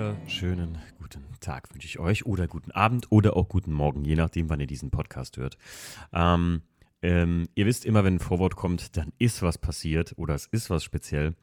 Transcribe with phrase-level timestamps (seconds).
[0.00, 4.48] wunderschönen guten Tag wünsche ich euch oder guten Abend oder auch guten Morgen, je nachdem,
[4.48, 5.58] wann ihr diesen Podcast hört.
[6.14, 6.62] Ähm,
[7.02, 10.70] ähm, ihr wisst immer, wenn ein Vorwort kommt, dann ist was passiert oder es ist
[10.70, 11.34] was speziell.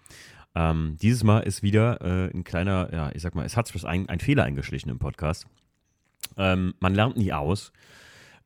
[0.56, 3.86] Ähm, dieses Mal ist wieder äh, ein kleiner, ja, ich sag mal, es hat sich
[3.86, 5.46] ein, ein Fehler eingeschlichen im Podcast.
[6.36, 7.72] Ähm, man lernt nie aus.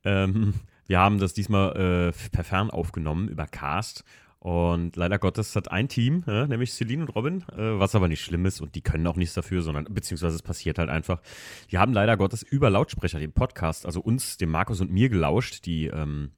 [0.03, 0.55] Ähm,
[0.88, 4.03] wir haben das diesmal äh, per Fern aufgenommen über Cast
[4.41, 8.21] und leider Gottes hat ein Team, ja, nämlich Celine und Robin, äh, was aber nicht
[8.21, 11.21] schlimm ist und die können auch nichts dafür, sondern beziehungsweise es passiert halt einfach.
[11.70, 15.67] Die haben leider Gottes über Lautsprecher den Podcast, also uns, dem Markus und mir gelauscht,
[15.67, 16.31] die ähm,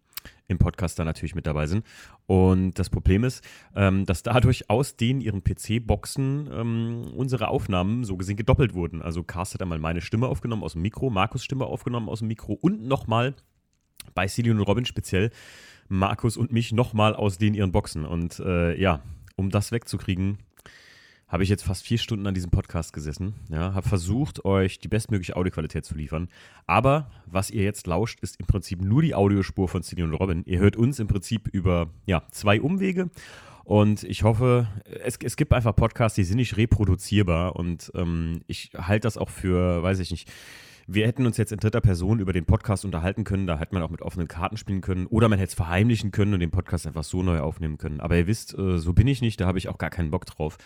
[0.50, 1.86] im Podcast da natürlich mit dabei sind.
[2.26, 3.42] Und das Problem ist,
[3.74, 9.02] ähm, dass dadurch aus den ihren PC-Boxen ähm, unsere Aufnahmen so gesehen gedoppelt wurden.
[9.02, 12.28] Also Cast hat einmal meine Stimme aufgenommen aus dem Mikro, Markus Stimme aufgenommen aus dem
[12.28, 13.34] Mikro und nochmal
[14.14, 15.32] bei Celine und Robin speziell
[15.94, 18.06] Markus und mich nochmal aus den ihren Boxen.
[18.06, 19.02] Und äh, ja,
[19.36, 20.40] um das wegzukriegen,
[21.28, 23.34] habe ich jetzt fast vier Stunden an diesem Podcast gesessen.
[23.50, 26.30] Ja, habe versucht, euch die bestmögliche Audioqualität zu liefern.
[26.68, 30.44] Aber was ihr jetzt lauscht, ist im Prinzip nur die Audiospur von Celine und Robin.
[30.46, 33.10] Ihr hört uns im Prinzip über ja, zwei Umwege.
[33.64, 34.68] Und ich hoffe,
[35.04, 37.56] es, es gibt einfach Podcasts, die sind nicht reproduzierbar.
[37.56, 40.32] Und ähm, ich halte das auch für, weiß ich nicht,
[40.88, 43.84] wir hätten uns jetzt in dritter Person über den Podcast unterhalten können, da hätte man
[43.84, 46.88] auch mit offenen Karten spielen können oder man hätte es verheimlichen können und den Podcast
[46.88, 48.00] einfach so neu aufnehmen können.
[48.00, 50.26] Aber ihr wisst, äh, so bin ich nicht, da habe ich auch gar keinen Bock
[50.26, 50.58] drauf.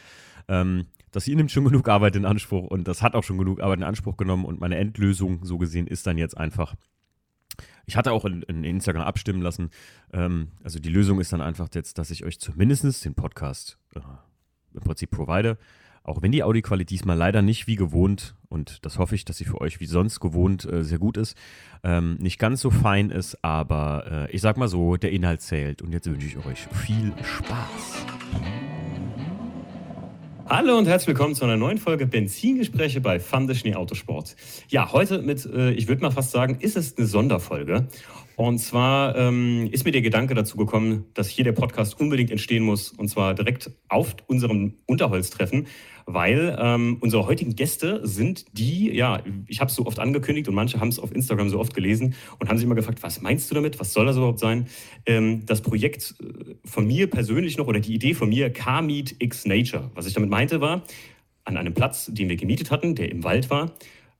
[0.48, 3.62] Ähm, das hier nimmt schon genug Arbeit in Anspruch und das hat auch schon genug
[3.62, 6.76] Arbeit in Anspruch genommen und meine Endlösung, so gesehen, ist dann jetzt einfach.
[7.86, 9.70] Ich hatte auch in, in Instagram abstimmen lassen.
[10.14, 14.00] Ähm, also die Lösung ist dann einfach jetzt, dass ich euch zumindest den Podcast äh,
[14.74, 15.58] im Prinzip provide.
[16.08, 19.44] Auch wenn die Audioqualität diesmal leider nicht wie gewohnt, und das hoffe ich, dass sie
[19.44, 21.36] für euch wie sonst gewohnt äh, sehr gut ist,
[21.84, 25.82] ähm, nicht ganz so fein ist, aber äh, ich sag mal so, der Inhalt zählt.
[25.82, 28.06] Und jetzt wünsche ich euch viel Spaß.
[30.48, 34.38] Hallo und herzlich willkommen zu einer neuen Folge Benzingespräche bei Fun Schnee Autosport.
[34.70, 37.90] Ja, heute mit, äh, ich würde mal fast sagen, ist es eine Sonderfolge.
[38.38, 42.64] Und zwar ähm, ist mir der Gedanke dazu gekommen, dass hier der Podcast unbedingt entstehen
[42.64, 45.66] muss, und zwar direkt auf unserem Unterholztreffen,
[46.08, 50.56] weil ähm, unsere heutigen Gäste sind die, ja, ich habe es so oft angekündigt und
[50.56, 53.52] manche haben es auf Instagram so oft gelesen und haben sich immer gefragt, was meinst
[53.52, 54.68] du damit, was soll das überhaupt sein?
[55.06, 59.18] Ähm, das Projekt äh, von mir persönlich noch oder die Idee von mir, Car Meet
[59.20, 59.92] X Nature.
[59.96, 60.84] Was ich damit meinte war,
[61.44, 63.74] an einem Platz, den wir gemietet hatten, der im Wald war,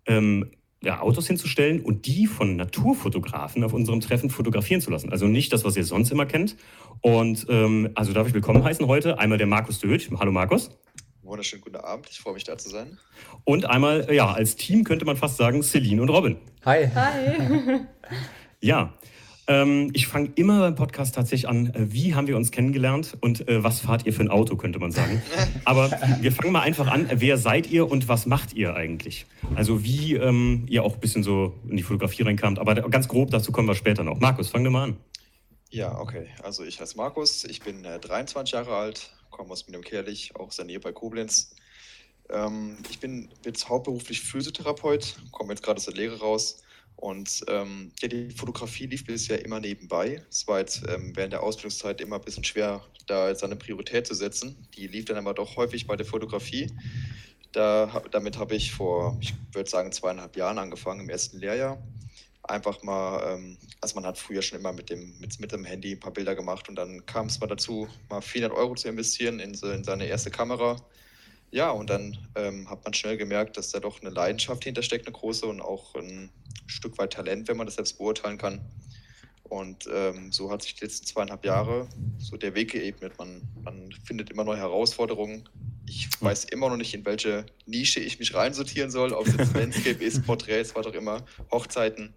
[0.06, 0.52] ähm,
[0.84, 5.10] ja, Autos hinzustellen und die von Naturfotografen auf unserem Treffen fotografieren zu lassen.
[5.10, 6.58] Also nicht das, was ihr sonst immer kennt.
[7.00, 10.10] Und ähm, also darf ich willkommen heißen heute einmal der Markus Döth.
[10.20, 10.70] Hallo Markus.
[11.28, 12.98] Wunderschönen guten Abend, ich freue mich da zu sein.
[13.44, 16.38] Und einmal, ja, als Team könnte man fast sagen, Celine und Robin.
[16.66, 16.90] Hi.
[16.96, 17.82] Hi.
[18.60, 18.92] Ja,
[19.46, 23.48] ähm, ich fange immer beim Podcast tatsächlich an, äh, wie haben wir uns kennengelernt und
[23.48, 25.22] äh, was fahrt ihr für ein Auto, könnte man sagen.
[25.64, 29.28] Aber wir fangen mal einfach an, wer seid ihr und was macht ihr eigentlich?
[29.54, 33.30] Also wie ähm, ihr auch ein bisschen so in die Fotografie reinkamt, aber ganz grob,
[33.30, 34.20] dazu kommen wir später noch.
[34.20, 34.98] Markus, fang dir mal an.
[35.70, 36.28] Ja, okay.
[36.42, 40.56] Also ich heiße Markus, ich bin äh, 23 Jahre alt, komme aus Mindenkerlich, auch aus
[40.56, 41.56] der Nähe bei Koblenz.
[42.30, 46.64] Ähm, ich bin jetzt hauptberuflich Physiotherapeut, komme jetzt gerade aus der Lehre raus
[46.96, 50.24] und ähm, ja, die Fotografie lief bisher immer nebenbei.
[50.30, 54.08] Es war jetzt ähm, während der Ausbildungszeit immer ein bisschen schwer, da jetzt eine Priorität
[54.08, 54.68] zu setzen.
[54.76, 56.72] Die lief dann aber doch häufig bei der Fotografie.
[57.52, 61.82] Da, damit habe ich vor, ich würde sagen, zweieinhalb Jahren angefangen, im ersten Lehrjahr.
[62.48, 65.94] Einfach mal, ähm, also man hat früher schon immer mit dem, mit, mit dem Handy
[65.94, 69.40] ein paar Bilder gemacht und dann kam es mal dazu, mal 400 Euro zu investieren
[69.40, 70.78] in, in seine erste Kamera
[71.52, 75.14] ja, und dann ähm, hat man schnell gemerkt, dass da doch eine Leidenschaft hintersteckt, eine
[75.14, 76.30] große und auch ein
[76.66, 78.62] Stück weit Talent, wenn man das selbst beurteilen kann.
[79.44, 81.88] Und ähm, so hat sich die letzten zweieinhalb Jahre
[82.18, 83.14] so der Weg geebnet.
[83.18, 85.48] Man, man findet immer neue Herausforderungen.
[85.88, 89.54] Ich weiß immer noch nicht, in welche Nische ich mich reinsortieren soll, ob es jetzt
[89.56, 92.14] Landscape ist, Porträts, was auch immer, Hochzeiten.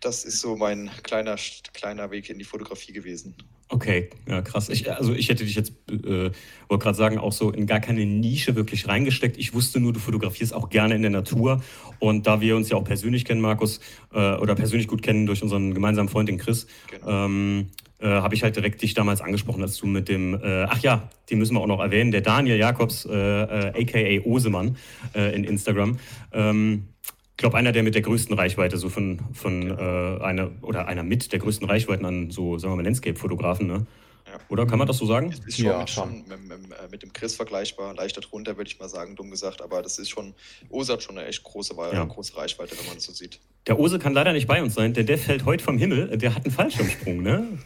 [0.00, 1.36] Das ist so mein kleiner,
[1.72, 3.34] kleiner Weg in die Fotografie gewesen.
[3.68, 4.68] Okay, ja, krass.
[4.68, 6.30] Ich, also ich hätte dich jetzt, äh,
[6.68, 9.36] wollte gerade sagen, auch so in gar keine Nische wirklich reingesteckt.
[9.38, 11.62] Ich wusste nur, du fotografierst auch gerne in der Natur.
[11.98, 13.80] Und da wir uns ja auch persönlich kennen, Markus,
[14.12, 17.26] äh, oder persönlich gut kennen durch unseren gemeinsamen Freund, den Chris, genau.
[17.26, 17.66] ähm,
[17.98, 21.10] äh, habe ich halt direkt dich damals angesprochen, als du mit dem, äh, ach ja,
[21.28, 24.76] den müssen wir auch noch erwähnen, der Daniel Jakobs, aka äh, äh, Osemann
[25.14, 25.98] in Instagram.
[26.32, 26.88] Ähm,
[27.36, 31.02] ich glaube, einer der mit der größten Reichweite, so von, von äh, einer oder einer
[31.02, 33.86] mit der größten Reichweiten an so, sagen wir mal, Landscape-Fotografen, ne?
[34.26, 34.40] Ja.
[34.48, 35.30] Oder kann man das so sagen?
[35.30, 38.70] Ist, ist schon, ja, schon mit, mit, äh, mit, dem Chris vergleichbar, leichter drunter, würde
[38.70, 39.60] ich mal sagen, dumm gesagt.
[39.60, 40.32] Aber das ist schon,
[40.70, 42.04] Ose hat schon eine echt große, ja.
[42.04, 43.38] große Reichweite, wenn man es so sieht.
[43.66, 46.16] Der Ose kann leider nicht bei uns sein, der, der fällt heute vom Himmel.
[46.16, 47.58] Der hat einen Fallschirmsprung, ne?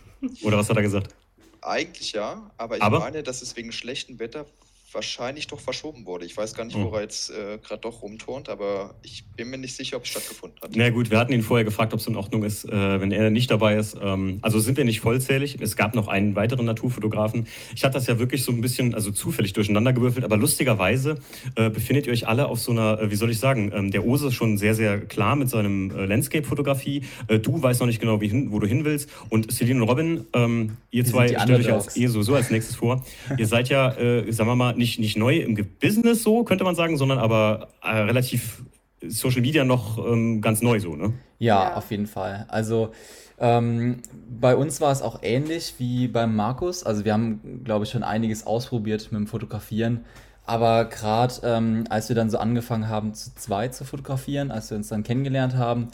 [0.42, 1.14] Oder was hat er gesagt?
[1.62, 2.98] Eigentlich ja, aber ich aber?
[2.98, 4.46] meine, dass es wegen schlechtem Wetter
[4.92, 6.24] wahrscheinlich doch verschoben wurde.
[6.24, 6.90] Ich weiß gar nicht, Oh.
[6.90, 10.10] wo er jetzt äh, gerade doch rumturnt, aber ich bin mir nicht sicher, ob es
[10.10, 10.70] stattgefunden hat.
[10.74, 13.30] Na gut, wir hatten ihn vorher gefragt, ob es in Ordnung ist, äh, wenn er
[13.30, 13.96] nicht dabei ist.
[14.00, 15.58] Ähm, also sind wir nicht vollzählig.
[15.60, 17.46] Es gab noch einen weiteren Naturfotografen.
[17.74, 21.18] Ich hatte das ja wirklich so ein bisschen, also zufällig durcheinander gewürfelt, aber lustigerweise
[21.56, 24.04] äh, befindet ihr euch alle auf so einer, äh, wie soll ich sagen, ähm, der
[24.04, 27.02] Ose ist schon sehr, sehr klar mit seinem äh, Landscape-Fotografie.
[27.28, 29.08] Äh, du weißt noch nicht genau, wie hin, wo du hin willst.
[29.28, 32.76] Und Celine und Robin, ähm, ihr Wir zwei stellt euch als eh sowieso als nächstes
[32.76, 33.04] vor.
[33.38, 36.74] ihr seid ja, äh, sagen wir mal, nicht, nicht neu im Business so, könnte man
[36.74, 38.64] sagen, sondern aber äh, relativ
[39.06, 41.12] Social Media noch ähm, ganz neu so, ne?
[41.38, 41.76] Ja, Ja.
[41.76, 42.46] auf jeden Fall.
[42.48, 42.90] Also
[43.38, 43.98] ähm,
[44.28, 46.82] bei uns war es auch ähnlich wie beim Markus.
[46.84, 50.04] Also wir haben, glaube ich, schon einiges ausprobiert mit dem Fotografieren.
[50.44, 54.76] Aber gerade ähm, als wir dann so angefangen haben, zu zweit zu fotografieren, als wir
[54.76, 55.88] uns dann kennengelernt haben,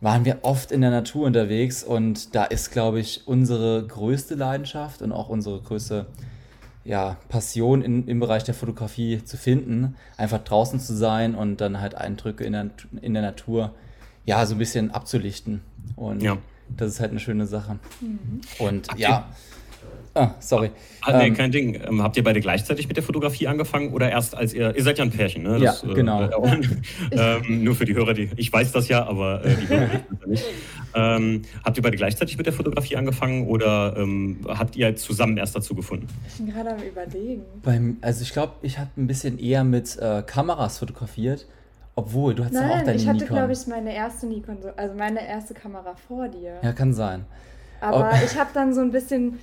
[0.00, 5.02] waren wir oft in der Natur unterwegs und da ist, glaube ich, unsere größte Leidenschaft
[5.02, 6.06] und auch unsere größte
[6.88, 11.80] ja, Passion in, im Bereich der Fotografie zu finden, einfach draußen zu sein und dann
[11.80, 12.70] halt Eindrücke in der,
[13.02, 13.74] in der Natur
[14.24, 15.60] ja so ein bisschen abzulichten.
[15.96, 16.38] Und Ja.
[16.76, 17.78] das ist halt eine schöne Sache.
[18.00, 18.40] Mhm.
[18.58, 19.28] Und Habt ja,
[20.14, 20.70] ah, sorry.
[21.02, 21.80] Ah, nee, Ähm, kein Ding.
[21.86, 24.98] Ähm, habt ihr beide gleichzeitig mit der Fotografie angefangen oder erst als ihr, ihr seid
[24.98, 25.58] ja ein Pärchen, ne?
[25.58, 26.22] Ja, genau.
[26.22, 26.30] Äh,
[27.12, 30.04] ähm, nur für die Hörer, die, ich weiß das ja, aber äh, die Hörer wissen
[30.10, 30.44] das ja nicht.
[30.94, 35.54] Ähm, habt ihr beide gleichzeitig mit der Fotografie angefangen oder ähm, habt ihr zusammen erst
[35.54, 36.06] dazu gefunden?
[36.28, 37.42] Ich bin gerade am überlegen.
[37.62, 41.46] beim, also ich glaube, ich habe ein bisschen eher mit äh, Kameras fotografiert,
[41.94, 43.36] obwohl du hast ja auch Nein, deine ich hatte, Nikon.
[43.36, 46.54] glaube ich, meine erste Nikon, so- also meine erste Kamera vor dir.
[46.62, 47.26] ja, kann sein.
[47.80, 48.24] Aber Oh.
[48.24, 49.38] ich habe dann so ein bisschen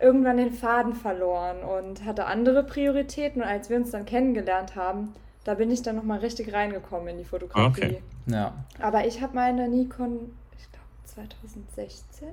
[0.00, 3.42] irgendwann den Faden verloren und hatte andere Prioritäten.
[3.42, 5.12] Und als wir uns dann kennengelernt haben,
[5.44, 7.84] da bin ich dann nochmal richtig reingekommen in die Fotografie.
[7.84, 8.02] Okay.
[8.26, 8.52] Ja.
[8.80, 12.28] Aber ich habe meine Nikon, ich glaube 2016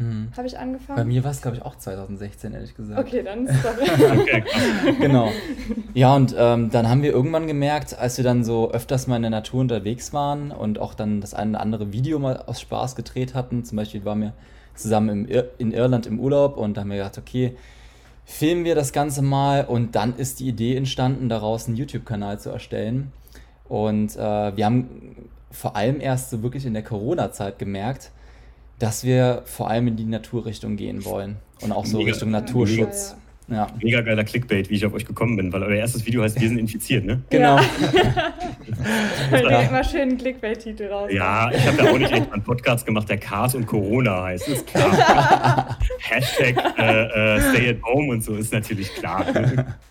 [0.00, 0.32] Mhm.
[0.34, 0.96] habe ich angefangen.
[0.96, 2.98] Bei mir war es, glaube ich, auch 2016, ehrlich gesagt.
[2.98, 4.18] Okay, dann ist doch.
[4.18, 4.42] Okay.
[4.98, 5.30] Genau.
[5.92, 9.22] Ja, und ähm, dann haben wir irgendwann gemerkt, als wir dann so öfters mal in
[9.22, 12.96] der Natur unterwegs waren und auch dann das eine oder andere Video mal aus Spaß
[12.96, 14.32] gedreht hatten, zum Beispiel waren wir
[14.80, 17.56] zusammen im Ir in Irland im Urlaub und da haben wir gedacht, okay,
[18.24, 22.50] filmen wir das Ganze mal und dann ist die Idee entstanden, daraus einen YouTube-Kanal zu
[22.50, 23.12] erstellen.
[23.68, 28.10] Und äh, wir haben vor allem erst so wirklich in der Corona-Zeit gemerkt,
[28.78, 32.10] dass wir vor allem in die Naturrichtung gehen wollen und auch so Mega.
[32.10, 33.10] Richtung Naturschutz.
[33.10, 33.16] Ja,
[33.82, 36.48] Mega geiler Clickbait, wie ich auf euch gekommen bin, weil euer erstes Video heißt, wir
[36.48, 37.20] sind infiziert, ne?
[37.30, 37.58] genau.
[39.30, 41.10] Weil direkt mal schön einen Clickbait-Titel raus.
[41.12, 44.48] Ja, ich habe ja auch nicht extra einen Podcast gemacht, der Cars und Corona heißt,
[44.48, 45.78] ist klar.
[45.98, 49.26] Hashtag äh, äh, Stay at Home und so ist natürlich klar.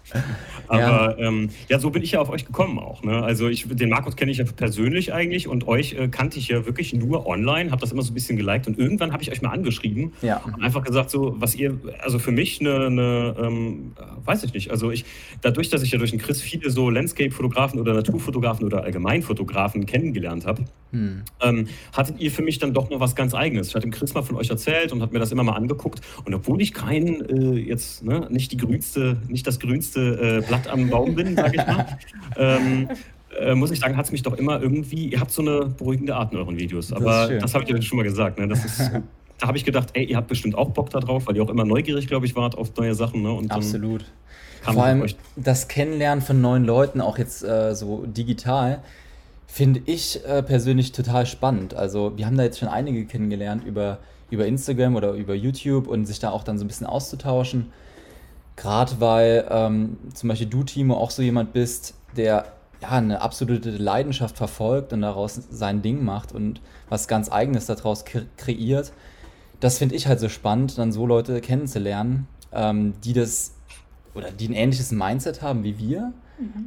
[0.68, 1.28] Aber ja.
[1.28, 3.04] Ähm, ja, so bin ich ja auf euch gekommen auch.
[3.04, 3.24] Ne?
[3.24, 6.66] Also ich, den Markus kenne ich ja persönlich eigentlich und euch äh, kannte ich ja
[6.66, 9.42] wirklich nur online, habe das immer so ein bisschen geliked und irgendwann habe ich euch
[9.42, 10.42] mal angeschrieben Ja.
[10.46, 13.94] und einfach gesagt, so was ihr, also für mich eine, eine ähm,
[14.26, 15.06] weiß ich nicht, also ich,
[15.42, 20.46] dadurch, dass ich ja durch den Chris viele so Landscape-Fotografen oder Naturfotografen oder Allgemeinfotografen kennengelernt
[20.46, 21.22] habe, Hm.
[21.44, 23.68] ähm, hattet ihr für mich dann doch noch was ganz Eigenes.
[23.68, 26.02] Ich hatte dem Chris mal von euch erzählt und hat mir das immer mal angeguckt.
[26.26, 30.68] Und obwohl ich kein, äh, jetzt, ne, nicht die grünste, nicht das grünste äh, Blatt
[30.68, 31.86] am Baum bin, sag ich mal,
[32.38, 32.90] ähm,
[33.40, 36.16] äh, muss ich sagen, hat es mich doch immer irgendwie, ihr habt so eine beruhigende
[36.16, 36.88] Art in euren Videos.
[36.88, 37.40] Das Aber schön.
[37.40, 38.40] das, habe ich ja schon mal gesagt.
[38.40, 38.48] Ne?
[38.48, 38.92] Das ist,
[39.40, 41.50] da habe ich gedacht, ey, ihr habt bestimmt auch Bock da drauf, weil ihr auch
[41.50, 43.22] immer neugierig, glaube ich, wart auf neue Sachen.
[43.22, 43.32] Ne?
[43.32, 44.06] Und Absolut.
[44.62, 48.82] Vor allem das Kennenlernen von neuen Leuten, auch jetzt äh, so digital,
[49.48, 51.74] finde ich äh, persönlich total spannend.
[51.74, 56.06] Also wir haben da jetzt schon einige kennengelernt über, über Instagram oder über YouTube und
[56.06, 57.72] sich da auch dann so ein bisschen auszutauschen.
[58.60, 62.46] Gerade weil ähm, zum Beispiel du, Timo, auch so jemand bist, der
[62.82, 68.04] ja eine absolute Leidenschaft verfolgt und daraus sein Ding macht und was ganz Eigenes daraus
[68.04, 68.92] kre kreiert.
[69.62, 73.54] Das finde ich halt so spannend, dann so Leute kennenzulernen, ähm, die das
[74.14, 76.12] oder die ein ähnliches Mindset haben wie wir,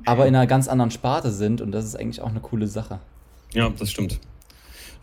[0.06, 3.00] aber in einer ganz anderen Sparte sind und das ist eigentlich auch eine coole Sache.
[3.52, 4.18] Ja, das stimmt.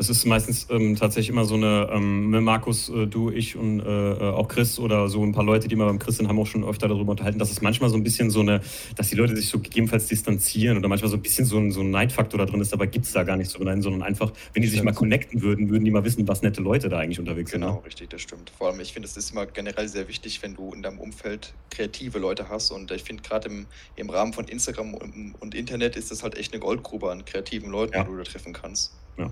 [0.02, 3.82] Es ist meistens ähm, tatsächlich immer so eine, ähm, mit Markus, äh, du, ich und
[3.82, 6.40] äh, äh, auch Chris oder so ein paar Leute, die mal beim Chris sind, haben
[6.40, 8.62] auch schon öfter darüber unterhalten, dass es manchmal so ein bisschen so eine,
[8.96, 11.82] dass die Leute sich so gegebenenfalls distanzieren oder manchmal so ein bisschen so ein, so
[11.82, 14.32] ein Neidfaktor da drin ist, dabei gibt es da gar nicht so einen, sondern einfach,
[14.54, 17.20] wenn die sich mal connecten würden, würden die mal wissen, was nette Leute da eigentlich
[17.20, 17.60] unterwegs sind.
[17.60, 17.86] Genau, Ne?
[17.86, 18.52] richtig, das stimmt.
[18.58, 21.54] Vor allem, ich finde, es ist immer generell sehr wichtig, wenn du in deinem Umfeld
[21.72, 22.72] kreative Leute hast.
[22.72, 23.66] Und ich finde, gerade im,
[23.98, 27.70] im Rahmen von Instagram und, und Internet ist das halt echt eine Goldgrube an kreativen
[27.70, 28.04] Leuten, Ja.
[28.06, 28.94] die du da treffen kannst.
[29.18, 29.30] Ja.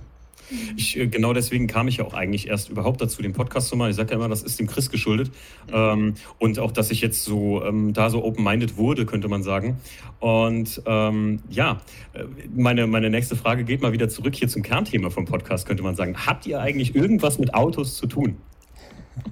[0.75, 3.75] Ich, äh, genau deswegen kam ich ja auch eigentlich erst überhaupt dazu, den Podcast zu
[3.75, 3.89] machen.
[3.89, 5.32] Ich sage ja immer, das ist dem Chris geschuldet.
[5.72, 9.77] Ähm, und auch, dass ich jetzt so ähm, da so open-minded wurde, könnte man sagen.
[10.20, 11.82] Und ähm, ja,
[12.13, 12.24] äh,
[12.56, 15.96] meine, meine nächste Frage geht mal wieder zurück hier zum Kernthema vom Podcast, könnte man
[15.96, 16.16] sagen.
[16.25, 18.38] Habt ihr eigentlich irgendwas mit Autos zu tun?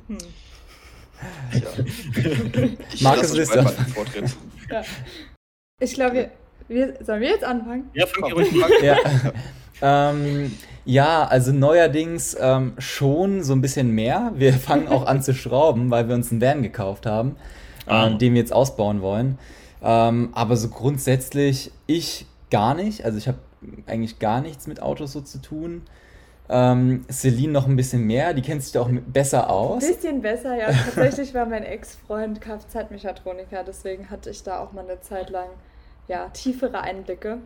[0.07, 0.17] Hm.
[1.53, 1.61] Ja.
[2.93, 4.25] Ich Markus beide
[4.69, 4.83] ja.
[5.79, 6.31] Ich glaube, wir,
[6.67, 7.89] wir, sollen wir jetzt anfangen?
[7.93, 8.71] Ja, fang Komm, ruhig an.
[8.83, 8.97] Ja.
[10.11, 10.51] ähm,
[10.85, 14.31] ja, also neuerdings ähm, schon so ein bisschen mehr.
[14.35, 17.35] Wir fangen auch an zu schrauben, weil wir uns einen Van gekauft haben,
[17.87, 18.07] Ah.
[18.07, 19.37] ähm, den wir jetzt ausbauen wollen.
[19.83, 23.05] Ähm, aber so grundsätzlich ich gar nicht.
[23.05, 23.37] Also ich habe
[23.85, 25.83] eigentlich gar nichts mit Autos so zu tun.
[26.47, 29.87] Ähm, Celine noch ein bisschen mehr, die kennt sich da auch besser Ein aus.
[29.87, 30.67] bisschen besser, ja.
[30.71, 35.47] Tatsächlich war mein Ex-Freund Kfz-Mechatroniker, deswegen hatte ich da auch mal eine Zeit lang
[36.07, 37.39] ja, tiefere Einblicke.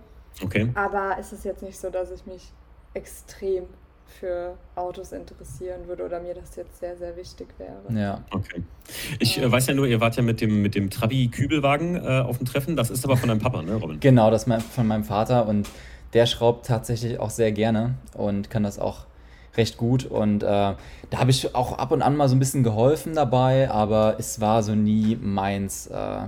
[0.44, 0.70] Okay.
[0.76, 2.52] Aber es ist jetzt nicht so, dass ich mich
[2.94, 3.66] extrem
[4.20, 8.00] für Autos interessieren würde oder mir das jetzt sehr, sehr wichtig wäre.
[8.00, 8.24] Ja.
[8.32, 8.64] Okay.
[9.20, 12.38] Ich äh, weiß ja nur, ihr wart ja mit dem, mit dem Trabi-Kübelwagen äh, auf
[12.38, 12.76] dem Treffen.
[12.76, 14.00] Das ist aber von deinem Papa, ne, Robin?
[14.00, 15.70] Genau, das ist von meinem Vater und
[16.14, 19.06] der schraubt tatsächlich auch sehr gerne und kann das auch
[19.56, 20.06] recht gut.
[20.06, 20.78] Und äh, da
[21.14, 24.64] habe ich auch ab und an mal so ein bisschen geholfen dabei, aber es war
[24.64, 26.22] so nie meins, äh,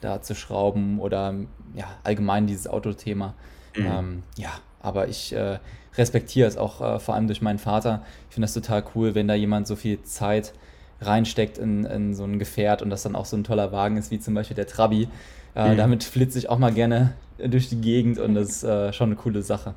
[0.00, 1.34] da zu schrauben oder
[1.74, 3.34] ja, allgemein dieses Autothema.
[3.76, 3.86] Mhm.
[3.86, 5.58] Ähm, ja, aber ich äh,
[5.98, 8.02] respektiere es auch äh, vor allem durch meinen Vater.
[8.28, 10.54] Ich finde das total cool, wenn da jemand so viel Zeit
[11.00, 14.10] reinsteckt in, in so ein Gefährt und das dann auch so ein toller Wagen ist,
[14.10, 15.08] wie zum Beispiel der Trabi.
[15.54, 15.76] Äh, Mhm.
[15.76, 19.16] Damit flitze ich auch mal gerne durch die Gegend und das ist äh, schon eine
[19.16, 19.74] coole Sache.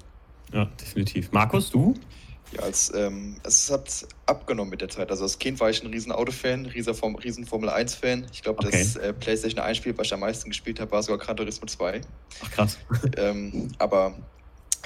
[0.53, 1.31] Ja, definitiv.
[1.31, 1.93] Markus, du?
[2.53, 5.09] Ja, als, ähm, es hat abgenommen mit der Zeit.
[5.09, 8.25] Also als Kind war ich ein riesen Autofan, riesen, Form, riesen Formel 1-Fan.
[8.33, 8.71] Ich glaube, Okay.
[8.71, 12.01] das äh, PlayStation 1-Spiel, was ich am meisten gespielt habe, war sogar Gran Turismo 2.
[12.43, 12.77] Ach krass.
[13.17, 14.15] ähm, aber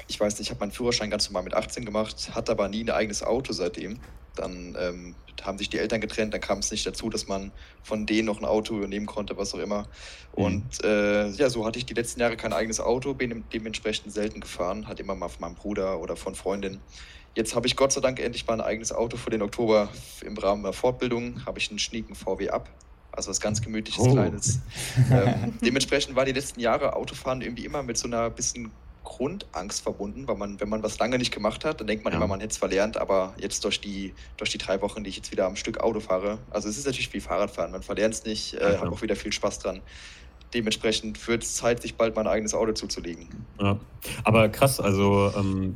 [0.08, 2.82] ich weiß nicht, ich habe meinen Führerschein ganz normal mit 18 gemacht, hatte aber nie
[2.84, 3.98] ein eigenes Auto seitdem.
[4.34, 8.06] Dann ähm, haben sich die Eltern getrennt, dann kam es nicht dazu, dass man von
[8.06, 9.88] denen noch ein Auto übernehmen konnte, was auch immer.
[10.32, 14.12] Und äh, ja, so hatte ich die letzten Jahre kein eigenes Auto, bin dem- dementsprechend
[14.12, 16.80] selten gefahren, hat immer mal von meinem Bruder oder von Freundin.
[17.34, 19.88] Jetzt habe ich Gott sei Dank endlich mal ein eigenes Auto für den Oktober
[20.24, 21.44] im Rahmen der Fortbildung.
[21.44, 22.70] Habe ich einen schnieken VW ab.
[23.12, 24.12] Also was ganz gemütliches, Oh.
[24.12, 24.58] kleines.
[25.10, 28.70] Ähm, dementsprechend war die letzten Jahre Autofahren irgendwie immer mit so einer bisschen
[29.06, 32.18] Grundangst verbunden, weil man, wenn man was lange nicht gemacht hat, dann denkt man Ja.
[32.18, 35.16] immer, man hätte es verlernt, aber jetzt durch die, durch die drei Wochen, die ich
[35.16, 38.24] jetzt wieder am Stück Auto fahre, also es ist natürlich wie Fahrradfahren, man verlernt es
[38.24, 39.82] nicht, Ja, äh, habe auch wieder viel Spaß dran.
[40.54, 43.26] Dementsprechend wird es Zeit, sich bald mal ein eigenes Auto zuzulegen.
[43.60, 43.78] Ja.
[44.22, 45.74] Aber krass, also ähm,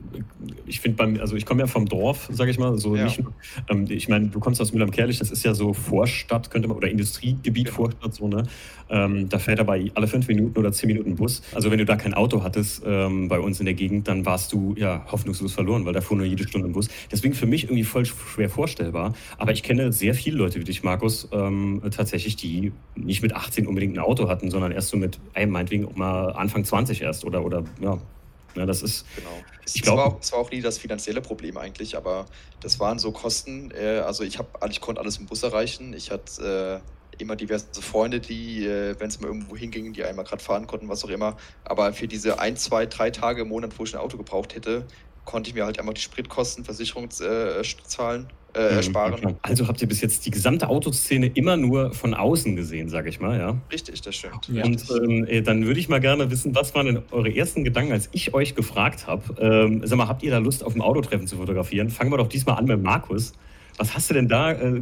[0.67, 3.05] ich finde beim, also ich komme ja vom Dorf, sage ich mal, so Ja.
[3.05, 3.33] nicht nur,
[3.69, 6.89] ähm, ich meine, du kommst aus Mühlheim-Kerlich, das ist ja so Vorstadt, könnte man, oder
[6.89, 7.77] Industriegebiet, Genau.
[7.77, 8.45] Vorstadt, so, ne?
[8.89, 11.43] Ähm, da fährt aber alle fünf Minuten oder zehn Minuten ein Bus.
[11.55, 14.53] Also wenn du da kein Auto hattest ähm, bei uns in der Gegend, dann warst
[14.53, 16.89] du ja hoffnungslos verloren, weil da fuhr nur jede Stunde ein Bus.
[17.11, 19.15] Deswegen für mich irgendwie voll schwer vorstellbar.
[19.39, 23.67] Aber ich kenne sehr viele Leute wie dich, Markus, ähm, tatsächlich, die nicht mit 18
[23.67, 27.25] unbedingt ein Auto hatten, sondern erst so mit, ey, meinetwegen auch mal Anfang 20 erst
[27.25, 27.99] oder, oder ja.
[28.57, 29.45] Ja, das ist, Genau.
[29.65, 32.27] Ich es, glaub- war, auch- es war auch nie das finanzielle Problem eigentlich, aber
[32.61, 33.71] das waren so Kosten.
[33.71, 35.93] Äh, also ich, hab, ich konnte alles im Bus erreichen.
[35.95, 40.25] Ich hatte äh, immer diverse Freunde, die, äh, wenn es mal irgendwo hinging, die einmal
[40.25, 41.37] gerade fahren konnten, was auch immer.
[41.63, 44.89] Aber für diese ein, zwei, drei Tage im Monat, wo ich ein Auto gebraucht hätte,
[45.25, 49.37] konnte ich mir halt einfach die Spritkosten, Versicherung äh, zahlen, äh, Mhm, ersparen.
[49.43, 53.21] Also habt ihr bis jetzt die gesamte Autoszene immer nur von außen gesehen, sage ich
[53.21, 53.57] mal, ja?
[53.73, 54.49] Richtig, das stimmt.
[54.49, 54.65] Ja.
[54.65, 57.93] Und ähm, äh, dann würde ich mal gerne wissen, was waren denn eure ersten Gedanken,
[57.93, 59.23] als ich euch gefragt habe?
[59.41, 61.91] Ähm, sag mal, habt ihr da Lust, auf dem Autotreffen zu fotografieren?
[61.91, 63.33] Fangen wir doch diesmal an mit Markus.
[63.77, 64.81] Was hast du denn da äh,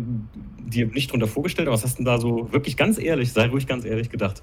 [0.66, 3.46] dir nicht drunter vorgestellt, aber was hast du denn da so wirklich ganz ehrlich, sei
[3.46, 4.42] ruhig ganz ehrlich gedacht?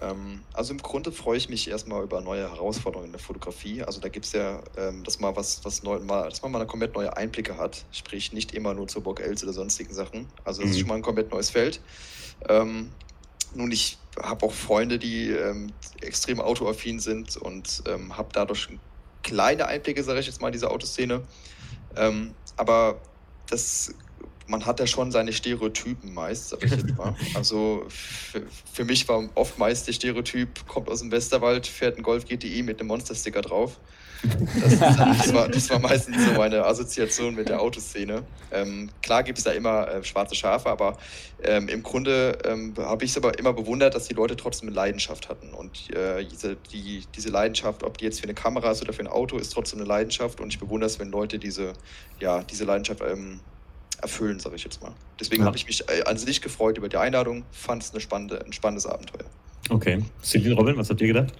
[0.00, 3.82] Ähm, also im Grunde freue ich mich erstmal über neue Herausforderungen in der Fotografie.
[3.82, 6.66] Also da gibt es ja, ähm, dass, mal was, was neu, mal, dass man mal
[6.66, 7.84] komplett neue Einblicke hat.
[7.92, 10.26] Sprich, nicht immer nur zur Bock Els oder sonstigen Sachen.
[10.44, 10.80] Also es ist Mhm.
[10.80, 11.80] schon mal ein komplett neues Feld.
[12.48, 12.90] Ähm,
[13.54, 18.68] nun, ich habe auch Freunde, die ähm, extrem autoaffin sind und ähm, habe dadurch
[19.22, 21.22] kleine Einblicke, sage ich jetzt mal, in diese Autoszene.
[21.96, 23.00] Ähm, aber
[23.48, 23.94] das,
[24.46, 27.14] man hat ja schon seine Stereotypen meist, sag ich jetzt mal.
[27.34, 32.02] Also für, für mich war oft meist der Stereotyp, kommt aus dem Westerwald, fährt ein
[32.02, 33.78] Golf GTI mit einem Monster-Sticker drauf.
[34.24, 38.22] Das, das, war, das war meistens so meine Assoziation mit der Autoszene.
[38.52, 40.96] Ähm, klar gibt es da immer äh, schwarze Schafe, aber
[41.42, 44.76] ähm, im Grunde ähm, habe ich es aber immer bewundert, dass die Leute trotzdem eine
[44.76, 45.52] Leidenschaft hatten.
[45.52, 49.02] Und äh, diese, die, diese Leidenschaft, ob die jetzt für eine Kamera ist oder für
[49.02, 50.40] ein Auto, ist trotzdem eine Leidenschaft.
[50.40, 51.74] Und ich bewundere es, wenn Leute diese,
[52.18, 53.40] ja, diese Leidenschaft ähm,
[54.04, 54.92] erfüllen, sage ich jetzt mal.
[55.18, 55.46] Deswegen Ja.
[55.46, 58.86] habe ich mich äh, an sich gefreut über die Einladung, fand es spannende, ein spannendes
[58.86, 59.24] Abenteuer.
[59.70, 60.02] Okay.
[60.22, 61.32] Celine, Robin, was habt ihr gedacht?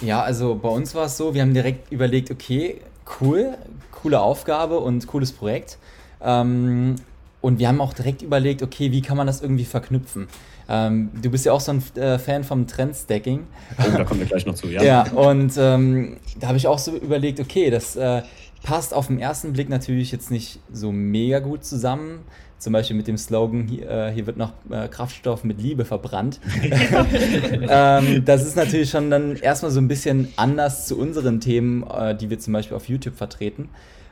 [0.00, 2.80] Ja, also bei uns war es so, wir haben direkt überlegt, okay,
[3.20, 3.54] cool,
[3.90, 5.78] coole Aufgabe und cooles Projekt.
[6.22, 6.96] Ähm,
[7.40, 10.28] und wir haben auch direkt überlegt, okay, wie kann man das irgendwie verknüpfen?
[10.66, 13.40] Ähm, du bist ja auch so ein äh, Fan vom Trendstacking.
[13.78, 14.82] Oh, da kommen wir gleich noch zu, ja?
[14.84, 18.22] Ja, und ähm, da habe ich auch so überlegt, okay, das äh,
[18.64, 22.24] passt auf den ersten Blick natürlich jetzt nicht so mega gut zusammen
[22.64, 26.40] zum Beispiel mit dem Slogan, hier, äh, hier wird noch äh, Kraftstoff mit Liebe verbrannt.
[27.68, 32.16] ähm, das ist natürlich schon dann erstmal so ein bisschen anders zu unseren Themen, äh,
[32.16, 33.68] die wir zum Beispiel auf YouTube vertreten.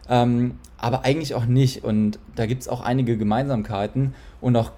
[0.06, 1.82] Ähm, aber eigentlich auch nicht.
[1.82, 4.72] Und da gibt es auch einige Gemeinsamkeiten und auch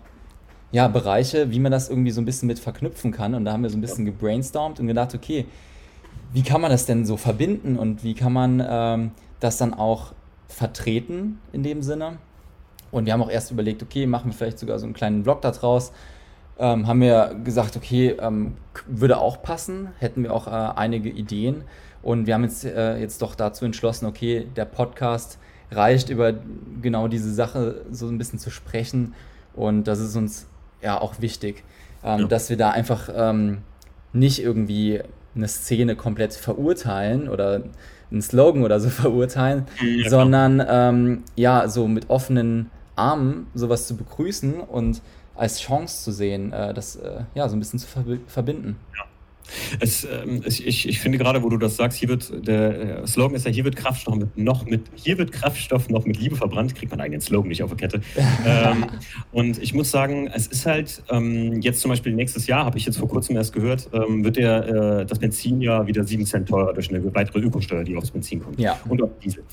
[0.71, 3.35] ja, Bereiche, wie man das irgendwie so ein bisschen mit verknüpfen kann.
[3.35, 5.47] Und da haben wir so ein bisschen gebrainstormt und gedacht, okay,
[6.33, 9.11] wie kann man das denn so verbinden und wie kann man ähm,
[9.45, 10.15] das dann auch
[10.49, 12.19] vertreten in dem Sinne?
[12.91, 15.43] Und wir haben auch erst überlegt, okay, machen wir vielleicht sogar so einen kleinen Vlog
[15.43, 15.93] daraus.
[16.59, 21.65] Ähm, haben wir gesagt, okay, ähm, würde auch passen, hätten wir auch äh, einige Ideen.
[22.03, 25.39] Und wir haben jetzt, äh, jetzt doch dazu entschlossen, okay, der Podcast
[25.73, 26.35] reicht über
[26.81, 29.15] genau diese Sache so ein bisschen zu sprechen.
[29.55, 30.47] Und das ist uns
[30.81, 31.65] ja auch wichtig,
[32.05, 32.27] ähm, ja.
[32.29, 33.63] dass wir da einfach ähm,
[34.13, 35.01] nicht irgendwie
[35.35, 37.63] eine Szene komplett verurteilen oder
[38.15, 43.97] einen Slogan oder so verurteilen, ja, sondern ähm, ja, so mit offenen Armen sowas zu
[43.97, 45.03] begrüßen und
[45.35, 47.89] als Chance zu sehen, äh, das äh, ja so ein bisschen zu
[48.27, 48.77] verbinden.
[48.97, 49.05] Ja.
[49.81, 53.37] Es, ähm, ich, ich finde gerade, wo du das sagst, hier wird der äh, Slogan
[53.37, 56.75] ist ja, hier wird Kraftstoff mit, noch mit, hier wird Kraftstoff noch mit Liebe verbrannt,
[56.75, 58.01] kriegt man einen eigenen Slogan nicht auf der Kette.
[58.47, 58.87] ähm,
[59.33, 62.87] und ich muss sagen, es ist halt ähm, jetzt zum Beispiel nächstes Jahr, habe ich
[62.87, 66.49] jetzt vor kurzem erst gehört, ähm, wird der, äh, das Benzin ja wieder 7 Cent
[66.49, 68.59] teurer durch eine weitere Ökosteuer, die aufs Benzin kommt.
[68.59, 68.79] Ja.
[68.89, 69.45] Und auf Diesel.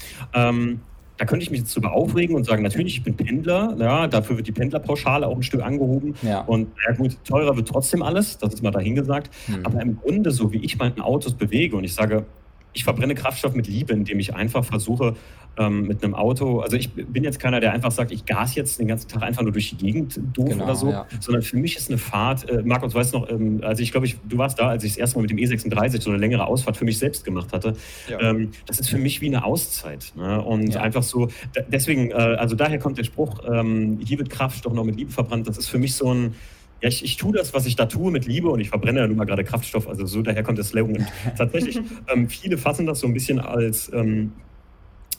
[1.21, 4.37] Da könnte ich mich jetzt drüber aufregen und sagen, natürlich, ich bin Pendler, ja, dafür
[4.37, 6.15] wird die Pendlerpauschale auch ein Stück angehoben.
[6.23, 6.41] Ja.
[6.41, 9.29] Und ja gut, teurer wird trotzdem alles, das ist mal dahingesagt.
[9.47, 9.63] Mhm.
[9.63, 12.25] Aber im Grunde, so wie ich meine Autos bewege und ich sage,
[12.73, 15.15] ich verbrenne Kraftstoff mit Liebe, indem ich einfach versuche,
[15.57, 18.79] ähm, mit einem Auto, also ich bin jetzt keiner, der einfach sagt, ich gas jetzt
[18.79, 21.05] den ganzen Tag einfach nur durch die Gegend doof genau, oder so, ja.
[21.19, 24.17] sondern für mich ist eine Fahrt, äh, Markus weiß noch, ähm, also ich glaube, ich,
[24.27, 26.77] du warst da, als ich das erste Mal mit dem E36 so eine längere Ausfahrt
[26.77, 27.75] für mich selbst gemacht hatte.
[28.09, 28.19] Ja.
[28.21, 30.13] Ähm, das ist für mich wie eine Auszeit.
[30.15, 30.41] Ne?
[30.41, 30.81] Und ja.
[30.81, 31.27] einfach so,
[31.67, 35.47] deswegen, äh, also daher kommt der Spruch, ähm, hier wird Kraftstoff noch mit Liebe verbrannt,
[35.47, 36.35] das ist für mich so ein,
[36.81, 39.07] ja, ich, ich tue das, was ich da tue, mit Liebe und ich verbrenne ja
[39.07, 39.87] nun mal gerade Kraftstoff.
[39.87, 40.97] Also so daher kommt das Slogan.
[40.97, 41.79] Und tatsächlich,
[42.11, 44.33] ähm, viele fassen das so ein bisschen als ähm,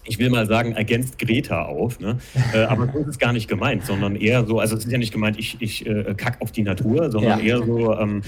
[0.04, 2.00] ich will mal sagen, ergänzt Greta auf.
[2.00, 2.18] Ne?
[2.52, 4.98] Äh, aber so ist es gar nicht gemeint, sondern eher so, also es ist ja
[4.98, 7.44] nicht gemeint, ich, ich äh, kack auf die Natur, sondern ja.
[7.44, 8.22] eher so, ähm,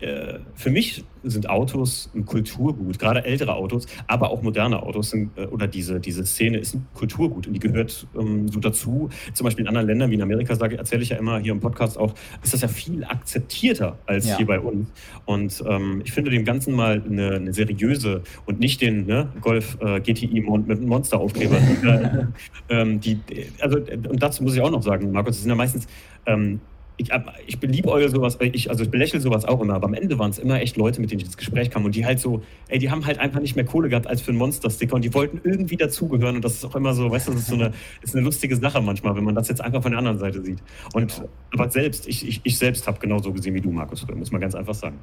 [0.00, 5.36] äh, für mich sind Autos ein Kulturgut, gerade ältere Autos, aber auch moderne Autos sind,
[5.36, 9.08] äh, oder diese, diese Szene ist ein Kulturgut und die gehört ähm, so dazu.
[9.34, 11.60] Zum Beispiel in anderen Ländern wie in Amerika, sage, erzähle ich ja immer hier im
[11.60, 14.36] Podcast auch, ist das ja viel akzeptierter als ja.
[14.36, 14.88] hier bei uns.
[15.24, 19.78] Und ähm, ich finde dem Ganzen mal eine, eine seriöse und nicht den ne, Golf
[19.80, 21.56] äh, GTI mit Monster-Aufkleber.
[22.68, 23.20] ähm, die,
[23.60, 25.86] also, und dazu muss ich auch noch sagen, Markus, das sind ja meistens
[26.26, 26.60] ähm,
[26.98, 27.10] ich,
[27.46, 30.38] ich beliebe sowas, ich, also ich belächle sowas auch immer, aber am Ende waren es
[30.38, 32.90] immer echt Leute, mit denen ich ins Gespräch kam und die halt so, ey, die
[32.90, 35.76] haben halt einfach nicht mehr Kohle gehabt als für einen Monster-Sticker und die wollten irgendwie
[35.76, 38.24] dazugehören und das ist auch immer so, weißt du, das ist so eine, ist eine
[38.24, 40.58] lustige Sache manchmal, wenn man das jetzt einfach von der anderen Seite sieht.
[40.92, 44.40] Und aber selbst, ich, ich, ich selbst habe genauso gesehen wie du, Markus, muss man
[44.40, 44.98] ganz einfach sagen.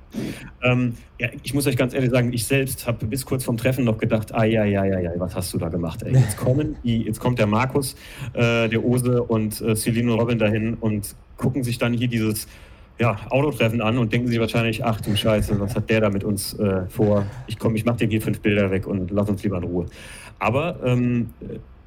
[0.64, 3.86] Ähm, ja, ich muss euch ganz ehrlich sagen, ich selbst habe bis kurz vorm Treffen
[3.86, 6.14] noch gedacht, ah ja, ja, ja, ja, was hast du da gemacht, ey?
[6.14, 7.96] Jetzt kommen die, jetzt kommt der Markus,
[8.34, 12.48] äh, der Ose und äh, Celine und Robin dahin und gucken sich dann hier dieses
[13.00, 16.24] ja, Autotreffen an und denken sich wahrscheinlich, ach du Scheiße, was hat der da mit
[16.24, 17.26] uns äh, vor?
[17.48, 19.86] Ich komme, ich mache dir hier fünf Bilder weg und lass uns lieber in Ruhe.
[20.40, 21.30] Aber ähm,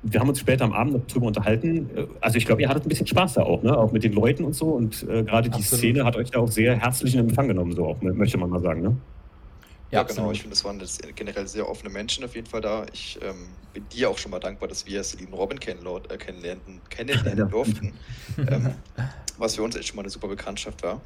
[0.03, 1.89] wir haben uns später am Abend noch drüber unterhalten.
[2.21, 3.77] Also ich glaube, ihr hattet ein bisschen Spaß da auch, ne?
[3.77, 4.67] Auch mit den Leuten und so.
[4.67, 5.63] Und äh, gerade die.
[5.63, 8.61] Szene hat euch da auch sehr herzlich in Empfang genommen, so auch, möchte man mal
[8.61, 8.97] sagen, ne?
[9.90, 10.31] Ja, ja genau.
[10.33, 10.83] Ich finde, es waren
[11.14, 12.87] generell sehr offene Menschen auf jeden Fall da.
[12.92, 16.81] Ich ähm, bin dir auch schon mal dankbar, dass wir Celine Robin kennenlernen, äh, kennenlernen,
[16.90, 17.94] kennenlernen durften.
[18.38, 18.74] ähm,
[19.38, 21.01] was für uns echt schon mal eine super Bekanntschaft war.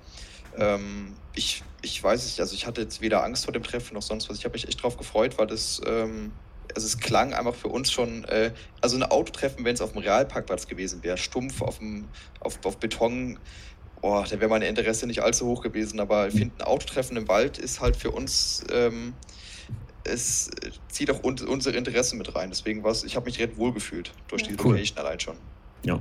[0.57, 4.03] Ähm, ich, ich weiß nicht, also ich hatte jetzt weder Angst vor dem Treffen noch
[4.03, 4.39] sonst was.
[4.39, 6.33] Ich habe mich echt drauf gefreut, weil das, ähm,
[6.75, 10.03] also es klang einfach für uns schon, äh, also ein Autotreffen, wenn es auf dem
[10.03, 12.09] Realparkplatz gewesen wäre, stumpf auf, dem,
[12.41, 13.39] auf, auf Beton,
[14.03, 16.01] oh, da wäre mein Interesse nicht allzu hoch gewesen.
[16.01, 19.15] Aber ich finde, ein Autotreffen im Wald ist halt für uns, ähm,
[20.05, 20.51] es
[20.89, 22.51] zieht auch un unsere Interessen mit rein.
[22.51, 24.73] Deswegen war ich habe mich direkt wohlgefühlt durch die cool.
[24.73, 25.37] Location allein schon.
[25.85, 26.01] Ja.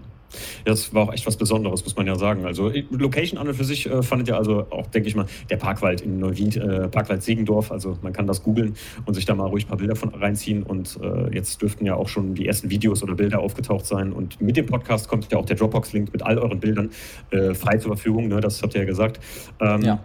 [0.66, 2.46] Das war auch echt was Besonderes, muss man ja sagen.
[2.46, 5.58] Also Location an und für sich äh, fandet ja also auch, denke ich mal, der
[5.58, 7.72] Parkwald in Neuwied, äh, Parkwald Segendorf.
[7.72, 10.64] Also man kann das googeln und sich da mal ruhig ein paar Bilder von reinziehen.
[10.64, 14.14] Und äh, jetzt dürften ja auch schon die ersten Videos oder Bilder aufgetaucht sein.
[14.14, 16.92] Und mit dem Podcast kommt ja auch der Dropbox-Link mit all euren Bildern
[17.32, 18.28] äh, frei zur Verfügung.
[18.28, 18.40] Ne?
[18.42, 19.20] Das habt ihr ja gesagt.
[19.60, 20.04] Ähm, ja.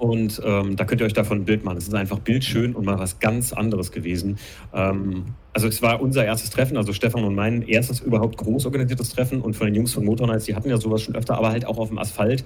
[0.00, 1.76] Und ähm, da könnt ihr euch davon ein Bild machen.
[1.76, 4.38] Es ist einfach bildschön und mal was ganz anderes gewesen.
[4.72, 9.10] Ähm, also es war unser erstes Treffen, also Stefan und mein erstes überhaupt groß organisiertes
[9.10, 9.42] Treffen.
[9.42, 11.76] Und von den Jungs von Motornights, die hatten ja sowas schon öfter, aber halt auch
[11.76, 12.44] auf dem Asphalt.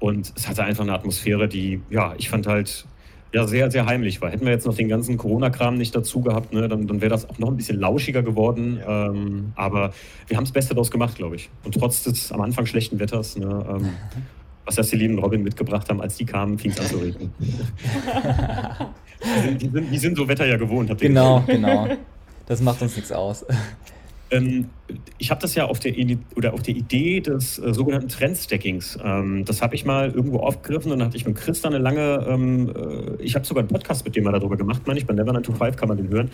[0.00, 2.86] Und es hatte einfach eine Atmosphäre, die, ja, ich fand halt
[3.32, 4.30] ja, sehr, sehr heimlich war.
[4.30, 7.28] Hätten wir jetzt noch den ganzen Corona-Kram nicht dazu gehabt, ne, dann, dann wäre das
[7.28, 8.78] auch noch ein bisschen lauschiger geworden.
[8.80, 9.06] Ja.
[9.06, 9.92] Ähm, aber
[10.26, 11.50] wir haben das Beste daraus gemacht, glaube ich.
[11.62, 13.90] Und trotz des am Anfang schlechten Wetters, ne, ähm,
[14.66, 17.32] was ja Celine und Robin mitgebracht haben, als die kamen, fing es an zu regnen.
[17.40, 17.50] die,
[19.40, 20.90] sind, die, sind, die, sind, so Wetter ja gewohnt.
[20.90, 21.88] Habt ihr genau, genau.
[22.46, 23.44] Das macht uns nichts aus.
[24.30, 24.70] Ähm,
[25.18, 25.94] ich habe das ja auf der,
[26.36, 28.98] oder auf der Idee des äh, sogenannten Trendstackings.
[29.02, 32.24] Ähm, das habe ich mal irgendwo aufgegriffen und dann hatte ich mit Chris eine lange,
[32.28, 35.14] ähm, äh, ich habe sogar einen Podcast mit dem mal darüber gemacht, meine ich, bei
[35.14, 36.30] Never 925 kann man den hören.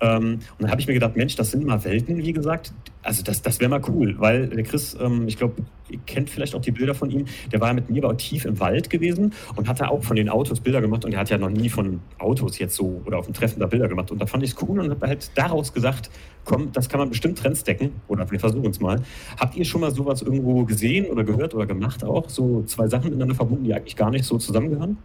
[0.00, 2.72] Ähm, und dann habe ich mir gedacht, Mensch, das sind mal Welten, wie gesagt.
[3.02, 5.54] Also das, das wäre mal cool, weil der Chris, ähm, ich glaube,
[5.90, 8.44] ihr kennt vielleicht auch die Bilder von ihm, der war ja mit mir aber tief
[8.44, 11.30] im Wald gewesen und hat da auch von den Autos Bilder gemacht und er hat
[11.30, 14.10] ja noch nie von Autos jetzt so oder auf dem Treffen da Bilder gemacht.
[14.10, 16.10] Und da fand ich es cool und habe halt daraus gesagt,
[16.44, 19.02] komm, das kann man bestimmt Trendstacken oder wir versuchen es mal.
[19.38, 22.28] Habt ihr schon mal sowas irgendwo gesehen oder gehört oder gemacht auch?
[22.28, 24.98] So zwei Sachen miteinander verbunden, die eigentlich gar nicht so zusammengehören?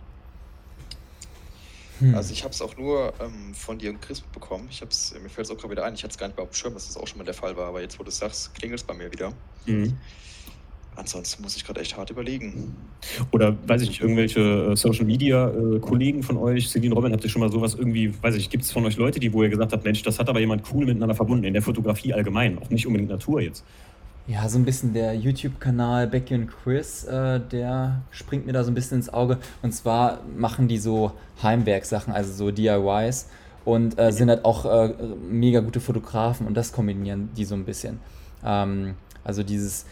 [1.99, 2.15] Hm.
[2.15, 4.67] Also ich habe es auch nur ähm, von dir und Chris bekommen.
[4.69, 6.43] Ich hab's, mir fällt es auch gerade wieder ein, ich hatte es gar nicht mehr
[6.43, 8.09] auf dem Schirm, dass das auch schon mal der Fall war, aber jetzt, wo du
[8.09, 9.33] es sagst, klingelt es bei mir wieder.
[9.65, 9.97] Mhm.
[10.95, 12.75] Ansonsten muss ich gerade echt hart überlegen.
[13.31, 17.23] Oder weiß ich nicht, irgendwelche äh, Social Media äh, Kollegen von euch, Celine Robin, habt
[17.23, 19.49] ihr schon mal sowas irgendwie, weiß ich, gibt es von euch Leute, die, wo ihr
[19.49, 22.69] gesagt habt, Mensch, das hat aber jemand cool miteinander verbunden, in der Fotografie allgemein, auch
[22.69, 23.63] nicht unbedingt Natur jetzt?
[24.27, 28.69] Ja, so ein bisschen der YouTube-Kanal Becky und Chris, äh, der springt mir da so
[28.69, 29.39] ein bisschen ins Auge.
[29.63, 33.27] Und zwar machen die so Heimwerksachen, also so DIYs
[33.65, 34.93] und äh, sind halt auch äh,
[35.27, 37.99] mega gute Fotografen und das kombinieren die so ein bisschen.
[38.45, 39.85] Ähm, also dieses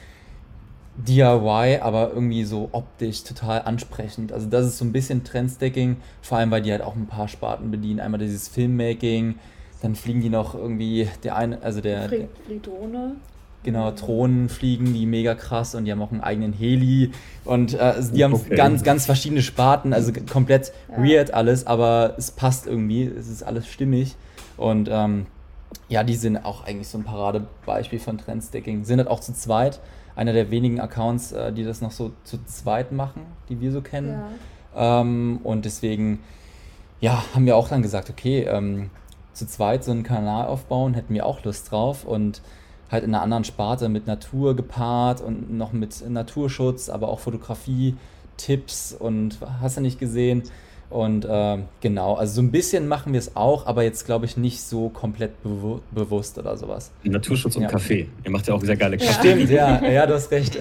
[0.97, 4.31] DIY, aber irgendwie so optisch total ansprechend.
[4.31, 7.27] Also das ist so ein bisschen Trendstacking, vor allem weil die halt auch ein paar
[7.27, 7.99] Sparten bedienen.
[7.99, 9.35] Einmal dieses Filmmaking,
[9.81, 13.15] dann fliegen die noch irgendwie der eine, also der, Flieg, fliegt Drohne.
[13.63, 17.11] Genau, Drohnen fliegen die mega krass und die haben auch einen eigenen Heli
[17.43, 18.55] und äh, also die haben okay.
[18.55, 21.03] ganz, ganz verschiedene Sparten, also komplett ja.
[21.03, 24.15] weird alles, aber es passt irgendwie, es ist alles stimmig
[24.55, 25.25] und ähm,
[25.89, 28.83] ja, die sind auch eigentlich so ein Paradebeispiel von Trendstacking.
[28.85, 29.79] Sind halt auch zu zweit
[30.17, 33.81] einer der wenigen Accounts, äh, die das noch so zu zweit machen, die wir so
[33.81, 34.19] kennen.
[34.75, 35.01] Ja.
[35.01, 36.19] Ähm, und deswegen,
[36.99, 38.89] ja, haben wir auch dann gesagt, okay, ähm,
[39.33, 42.41] zu zweit so einen Kanal aufbauen, hätten wir auch Lust drauf und
[42.89, 47.95] halt in einer anderen Sparte mit Natur gepaart und noch mit Naturschutz, aber auch Fotografie,
[48.37, 50.43] Tipps und hast du nicht gesehen.
[50.89, 54.37] Und äh, genau, also so ein bisschen machen wir es auch, aber jetzt glaube ich
[54.37, 56.91] nicht so komplett bewu bewusst oder sowas.
[57.03, 57.67] Naturschutz und ja.
[57.67, 58.07] Kaffee.
[58.23, 59.33] Ihr macht ja auch sehr geile Kaffee.
[59.33, 60.57] Stimmt, ja, ja, du hast recht.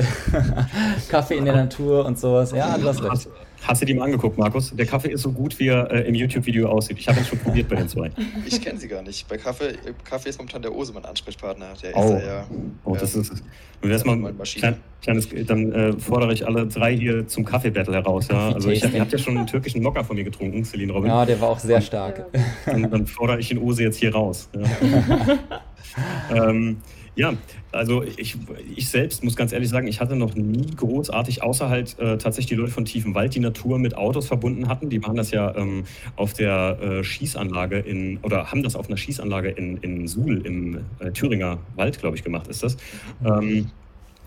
[1.09, 2.51] Kaffee in der Natur und sowas.
[2.51, 3.29] Ja, du hast recht.
[3.67, 4.75] Hast du die mal angeguckt, Markus?
[4.77, 6.99] Der Kaffee ist so gut, wie er äh, im YouTube-Video aussieht.
[6.99, 8.11] Ich habe ihn schon probiert bei den zwei.
[8.47, 9.27] Ich kenne sie gar nicht.
[9.29, 9.75] Bei Kaffee,
[10.05, 11.73] Kaffee ist momentan der Ose mein Ansprechpartner.
[11.83, 12.17] Der oh.
[12.17, 12.47] ist ja.
[12.85, 13.43] Oh, das ist.
[13.83, 18.29] Und das mal klein, kleines, dann äh, fordere ich alle drei hier zum Kaffee-Battle heraus.
[18.29, 18.53] Ja?
[18.53, 21.11] Also ich, ihr habt ja schon einen türkischen Mocker von mir getrunken, Celine Robin.
[21.11, 22.27] Ja, der war auch sehr stark.
[22.67, 24.49] Und dann fordere ich den Ose jetzt hier raus.
[24.55, 25.39] Ja.
[26.49, 26.79] ähm,
[27.17, 27.35] ja,
[27.73, 28.37] also ich,
[28.77, 32.47] ich selbst muss ganz ehrlich sagen, ich hatte noch nie großartig, außer halt äh, tatsächlich
[32.47, 34.91] die Leute von Tiefem Wald, die Natur mit Autos verbunden hatten.
[34.91, 35.85] Die machen das ja ähm,
[36.17, 40.81] auf der äh, Schießanlage in, oder haben das auf einer Schießanlage in, in Suhl im
[40.99, 42.77] äh, Thüringer Wald, glaube ich, gemacht, ist das.
[43.25, 43.71] Ähm,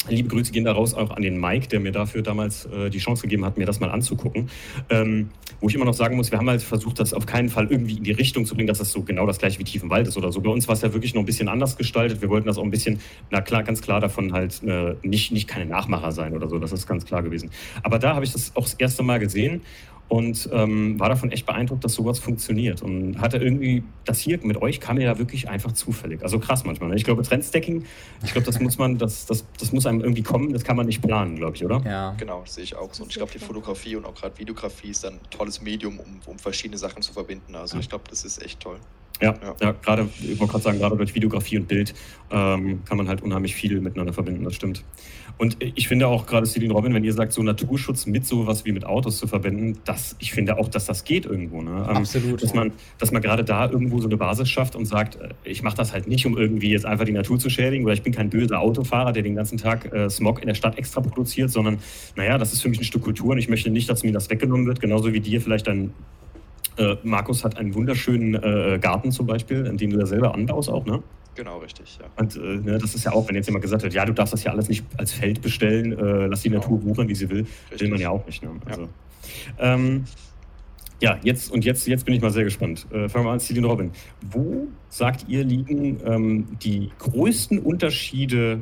[0.07, 3.23] Liebe Grüße gehen daraus auch an den Mike, der mir dafür damals äh, die Chance
[3.23, 4.49] gegeben hat, mir das mal anzugucken.
[4.89, 7.67] Ähm, wo ich immer noch sagen muss, wir haben halt versucht, das auf keinen Fall
[7.69, 10.17] irgendwie in die Richtung zu bringen, dass das so genau das gleiche wie Tiefenwald ist
[10.17, 10.39] oder so.
[10.39, 12.21] Bei uns war es ja wirklich noch ein bisschen anders gestaltet.
[12.21, 15.47] Wir wollten das auch ein bisschen, na klar, ganz klar davon halt äh, nicht, nicht
[15.47, 16.59] keine Nachmacher sein oder so.
[16.59, 17.51] Das ist ganz klar gewesen.
[17.83, 19.61] Aber da habe ich das auch das erste Mal gesehen
[20.09, 22.81] und ähm, war davon echt beeindruckt, dass sowas funktioniert.
[22.81, 26.23] Und hatte irgendwie, das hier mit euch kam mir ja wirklich einfach zufällig.
[26.23, 26.89] Also krass manchmal.
[26.89, 26.95] Ne?
[26.95, 27.85] Ich glaube, Trendstacking,
[28.23, 30.87] ich glaube, das muss man, das, das, das muss einem irgendwie kommen, das kann man
[30.87, 31.81] nicht planen, glaube ich, oder?
[31.85, 32.15] Ja.
[32.17, 33.03] Genau, das sehe ich auch so.
[33.03, 36.19] Und ich glaube, die Fotografie und auch gerade Videografie ist dann ein tolles Medium, um,
[36.25, 37.55] um verschiedene Sachen zu verbinden.
[37.55, 38.79] Also ich glaube, das ist echt toll.
[39.21, 41.93] Ja, ja, ja gerade, ich wollte gerade sagen, gerade durch Videografie und Bild
[42.31, 44.83] ähm, kann man halt unheimlich viel miteinander verbinden, das stimmt.
[45.39, 48.73] Und ich finde auch gerade Celine Robin, wenn ihr sagt, so Naturschutz mit sowas wie
[48.73, 51.61] mit Autos zu verbinden, das, ich finde auch, dass das geht irgendwo.
[51.61, 51.87] Ne?
[51.89, 52.43] Ähm, Absolut.
[52.43, 55.63] Dass man, dass man gerade da irgendwo so eine Basis schafft und sagt, äh, ich
[55.63, 58.11] mache das halt nicht, um irgendwie jetzt einfach die Natur zu schädigen oder ich bin
[58.11, 61.77] kein böser Autofahrer, der den ganzen Tag äh, Smog in der Stadt extra produziert, sondern
[62.17, 64.29] naja, das ist für mich ein Stück Kultur und ich möchte nicht, dass mir das
[64.29, 65.93] weggenommen wird, genauso wie dir vielleicht ein
[66.75, 70.69] äh, Markus hat einen wunderschönen äh, Garten zum Beispiel, in dem du da selber anbaust
[70.69, 71.01] auch, ne?
[71.39, 72.05] Genau, richtig, ja.
[72.17, 74.33] Und äh, ne, das ist ja auch, wenn jetzt jemand gesagt hat, ja, du darfst
[74.33, 76.61] das ja alles nicht als Feld bestellen, äh, lass die genau.
[76.61, 77.79] Natur wuchern, wie sie will, richtig.
[77.79, 78.43] will man ja auch nicht.
[78.43, 78.49] Ne?
[78.65, 79.73] Also, ja.
[79.73, 80.03] Ähm,
[80.99, 82.87] ja, jetzt und jetzt, jetzt bin ich mal sehr gespannt.
[82.91, 83.91] Äh, fangen wir an, Celine Robin.
[84.19, 88.59] Wo sagt ihr liegen ähm, die größten Unterschiede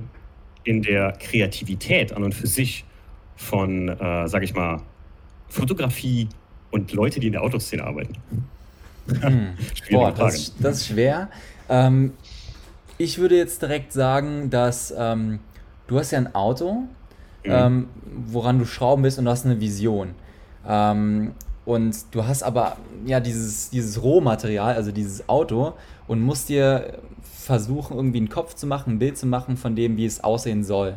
[0.64, 2.86] in der Kreativität an und für sich
[3.38, 4.84] von, äh, sag ich mal,
[5.50, 6.30] Fotografie
[6.70, 8.14] und Leute, die in der Autoszene arbeiten?
[9.20, 9.54] Hm.
[9.90, 11.32] Boah, das, das, ist schwer.
[11.70, 12.14] Ähm,
[12.98, 15.40] ich würde jetzt direkt sagen, dass ähm,
[15.88, 16.88] du hast ja ein Auto, mhm.
[17.46, 17.88] ähm,
[18.28, 20.16] woran du schrauben bist und du hast eine Vision.
[20.68, 21.34] Ähm,
[21.66, 25.74] und du hast aber ja dieses, dieses Rohmaterial, also dieses Auto,
[26.08, 29.98] und musst dir versuchen, irgendwie einen Kopf zu machen, ein Bild zu machen von dem,
[29.98, 30.96] wie es aussehen soll.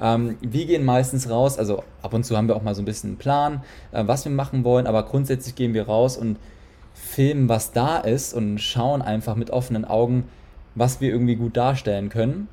[0.00, 2.86] Ähm, wir gehen meistens raus, also ab und zu haben wir auch mal so ein
[2.86, 6.38] bisschen einen Plan, äh, was wir machen wollen, aber grundsätzlich gehen wir raus und
[6.94, 10.24] filmen, was da ist und schauen einfach mit offenen Augen,
[10.76, 12.46] was wir irgendwie gut darstellen können.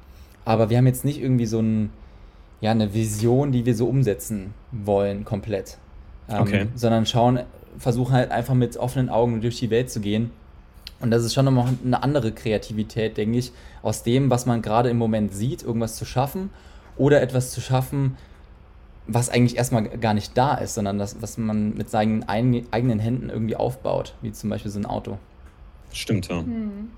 [0.45, 1.91] Aber wir haben jetzt nicht irgendwie so ein,
[2.59, 5.77] ja, eine Vision, die wir so umsetzen wollen, komplett.
[6.27, 6.67] Ähm, okay.
[6.73, 7.41] Sondern schauen,
[7.77, 10.31] versuchen halt einfach mit offenen Augen durch die Welt zu gehen.
[10.99, 14.89] Und das ist schon nochmal eine andere Kreativität, denke ich, aus dem, was man gerade
[14.89, 16.49] im Moment sieht, irgendwas zu schaffen
[16.95, 18.17] oder etwas zu schaffen,
[19.05, 23.29] was eigentlich erstmal gar nicht da ist, sondern das, was man mit seinen eigenen Händen
[23.29, 25.17] irgendwie aufbaut, wie zum Beispiel so ein Auto.
[25.91, 26.39] Stimmt, ja.
[26.39, 26.89] Hm.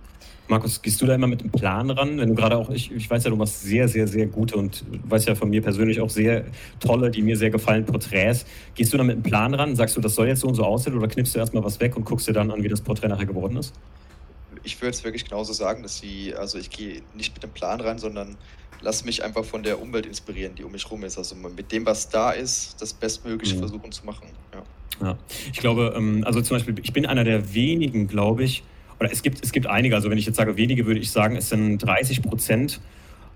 [0.48, 2.20] Markus, gehst du da immer mit einem Plan ran?
[2.20, 4.86] Wenn du gerade auch, ich, ich weiß ja, du machst sehr, sehr, sehr gute und
[5.06, 6.46] weißt ja von mir persönlich auch sehr
[6.80, 8.46] tolle, die mir sehr gefallen, Porträts.
[8.76, 9.76] Gehst du da mit einem Plan ran?
[9.76, 11.98] Sagst du, das soll jetzt so und so aussehen oder knippst du erstmal was weg
[11.98, 13.74] und guckst dir dann an, wie das Porträt nachher geworden ist?
[14.64, 17.82] Ich würde es wirklich genauso sagen, dass sie, also ich gehe nicht mit einem Plan
[17.82, 18.38] rein, sondern
[18.82, 21.18] lass mich einfach von der Umwelt inspirieren, die um mich rum ist.
[21.18, 23.60] Also mit dem, was da ist, das Bestmögliche mhm.
[23.60, 24.28] versuchen zu machen.
[24.54, 25.08] Ja.
[25.08, 25.18] ja.
[25.52, 28.64] Ich glaube, ähm, also zum Beispiel, ich bin einer der wenigen, glaube ich,
[29.00, 31.36] oder es gibt, es gibt einige, also wenn ich jetzt sage wenige, würde ich sagen,
[31.36, 32.80] es sind 30 Prozent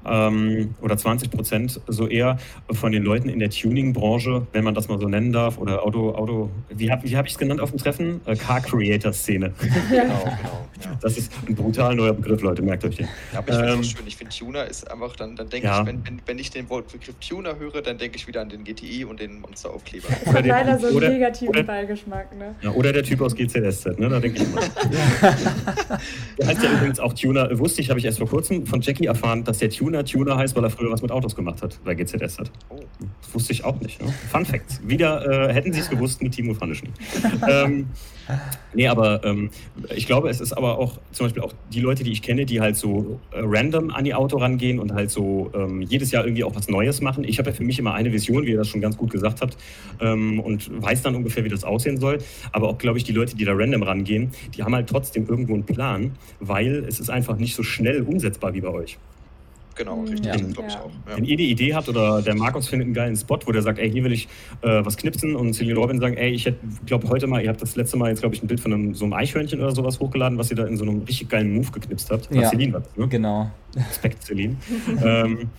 [0.06, 2.38] ähm, oder 20 Prozent so eher
[2.72, 6.14] von den Leuten in der Tuning-Branche, wenn man das mal so nennen darf, oder Auto,
[6.14, 8.22] Auto, wie habe wie hab ich es genannt auf dem Treffen?
[8.26, 9.54] Äh, Car-Creator-Szene.
[9.90, 10.68] Genau, genau.
[10.84, 10.98] Ja.
[11.02, 13.08] Das ist ein brutal neuer Begriff, Leute, merkt euch den.
[13.34, 14.08] Ja, aber ich finde ähm, schön.
[14.08, 15.82] Ich finde Tuner ist einfach, dann, dann denke ja.
[15.82, 18.64] ich, wenn, wenn, wenn ich den Begriff Tuner höre, dann denke ich wieder an den
[18.64, 20.08] GTI und den Monster-Aufkleber.
[20.26, 22.56] Das hat leider so einen oder, negativen oder, Beigeschmack, ne?
[22.62, 24.10] Ja, oder der Typ aus GZSZ, ne?
[24.10, 24.62] Da denke ich immer.
[26.38, 29.06] der heißt ja übrigens auch Tuner, wusste ich, habe ich erst vor kurzem von Jackie
[29.06, 31.96] erfahren, dass der Tuner Tuner heißt, weil er früher was mit Autos gemacht hat, bei
[31.96, 32.52] GZSZ.
[32.70, 32.80] Oh.
[33.22, 34.02] Das wusste ich auch nicht.
[34.02, 34.12] Ne?
[34.32, 34.82] Fun Facts.
[34.84, 36.90] Wieder äh, hätten sie es gewusst mit Timo Fanischny.
[37.50, 37.88] ähm,
[38.74, 39.50] nee, aber ähm,
[39.96, 42.60] ich glaube, es ist aber auch zum Beispiel auch die Leute, die ich kenne, die
[42.60, 46.44] halt so äh, random an die Auto rangehen und halt so ähm, jedes Jahr irgendwie
[46.44, 47.24] auch was Neues machen.
[47.24, 49.42] Ich habe ja für mich immer eine Vision, wie ihr das schon ganz gut gesagt
[49.42, 49.58] habt,
[50.02, 52.20] ähm, und weiß dann ungefähr, wie das aussehen soll.
[52.52, 55.54] Aber auch, glaube ich, die Leute, die da random rangehen, die haben halt trotzdem irgendwo
[55.54, 58.98] einen Plan, weil es ist einfach nicht so schnell umsetzbar wie bei euch.
[59.80, 60.36] Genau, richtig, ja.
[60.36, 60.92] glaube ich auch.
[61.08, 61.16] Ja.
[61.16, 63.80] Wenn ihr die Idee habt oder der Markus findet einen geilen Spot, wo der sagt,
[63.80, 64.28] ey, hier will ich
[64.62, 66.52] äh, was knipsen und Celine Robin sagen, ey, ich
[66.86, 68.94] glaube heute mal, ihr habt das letzte Mal jetzt, glaube ich, ein Bild von einem,
[68.94, 71.72] so einem Eichhörnchen oder sowas hochgeladen, was ihr da in so einem richtig geilen Move
[71.72, 72.30] geknipst habt.
[72.30, 73.08] Ja, Celine war das, ne?
[73.08, 73.50] genau.
[73.74, 74.58] Respekt, Celine.
[75.02, 75.50] ähm,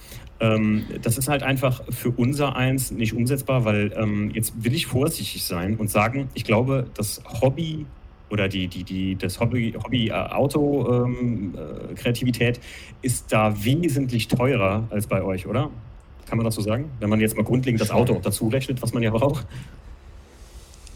[0.41, 4.85] ähm, das ist halt einfach für unser Eins nicht umsetzbar, weil ähm, jetzt will ich
[4.85, 7.87] vorsichtig sein und sagen, ich glaube, das Hobby
[8.31, 15.07] oder die, die, die, das Hobby, Hobby Auto-Kreativität ähm, äh, ist da wesentlich teurer als
[15.07, 15.71] bei euch, oder?
[16.27, 16.91] Kann man das so sagen?
[17.01, 19.47] Wenn man jetzt mal grundlegend das Auto auch dazu rechnet, was man ja braucht.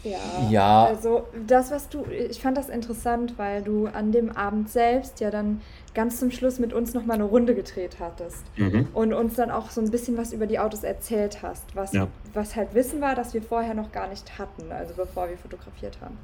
[0.05, 4.69] Ja, ja, also das, was du, ich fand das interessant, weil du an dem Abend
[4.69, 5.61] selbst ja dann
[5.95, 8.87] ganz zum Schluss mit uns nochmal eine Runde gedreht hattest mhm.
[8.93, 12.07] und uns dann auch so ein bisschen was über die Autos erzählt hast, was, ja.
[12.35, 15.97] was halt Wissen war, das wir vorher noch gar nicht hatten, also bevor wir fotografiert
[16.01, 16.17] haben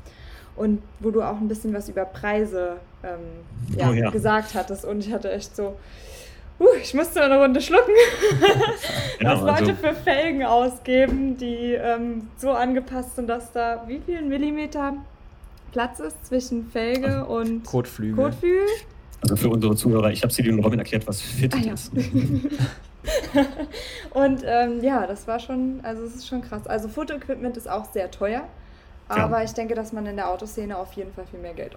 [0.55, 4.09] und wo du auch ein bisschen was über Preise ähm, ja, oh, ja.
[4.09, 4.85] gesagt hattest.
[4.85, 5.77] Und ich hatte echt so,
[6.59, 7.93] uh, ich musste eine Runde schlucken,
[9.19, 14.01] genau, was Leute also, für Felgen ausgeben, die ähm, so angepasst sind, dass da wie
[14.05, 14.95] viel Millimeter
[15.71, 18.25] Platz ist zwischen Felge also, und Kotflügel.
[18.25, 18.67] Kotflügel.
[19.21, 21.73] Also für unsere Zuhörer, ich habe sie den Robin erklärt, was fit ah, ja.
[21.73, 21.91] ist.
[24.11, 26.67] und ähm, ja, das war schon, also es ist schon krass.
[26.67, 28.43] Also Fotoequipment ist auch sehr teuer.
[29.11, 29.43] Aber ja.
[29.43, 31.75] ich denke, dass man in der Autoszene auf jeden Fall viel mehr Geld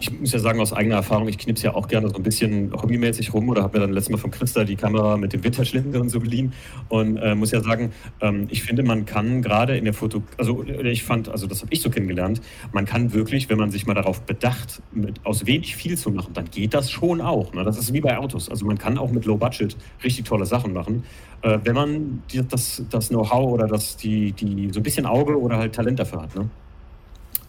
[0.00, 2.72] ich muss ja sagen, aus eigener Erfahrung, ich knips ja auch gerne so ein bisschen
[2.72, 5.96] hobbymäßig rum oder habe mir dann letztes Mal von Christa die Kamera mit dem Winterschlitten
[5.96, 6.52] und so geliehen.
[6.88, 10.64] Und äh, muss ja sagen, ähm, ich finde, man kann gerade in der Foto, also
[10.64, 12.40] ich fand, also das habe ich so kennengelernt,
[12.72, 16.32] man kann wirklich, wenn man sich mal darauf bedacht, mit, aus wenig viel zu machen,
[16.34, 17.52] dann geht das schon auch.
[17.52, 17.64] Ne?
[17.64, 18.48] Das ist wie bei Autos.
[18.48, 21.04] Also man kann auch mit Low Budget richtig tolle Sachen machen
[21.42, 25.38] äh, wenn man die, das, das Know-how oder das, die, die, so ein bisschen Auge
[25.38, 26.34] oder halt Talent dafür hat.
[26.34, 26.48] Ne?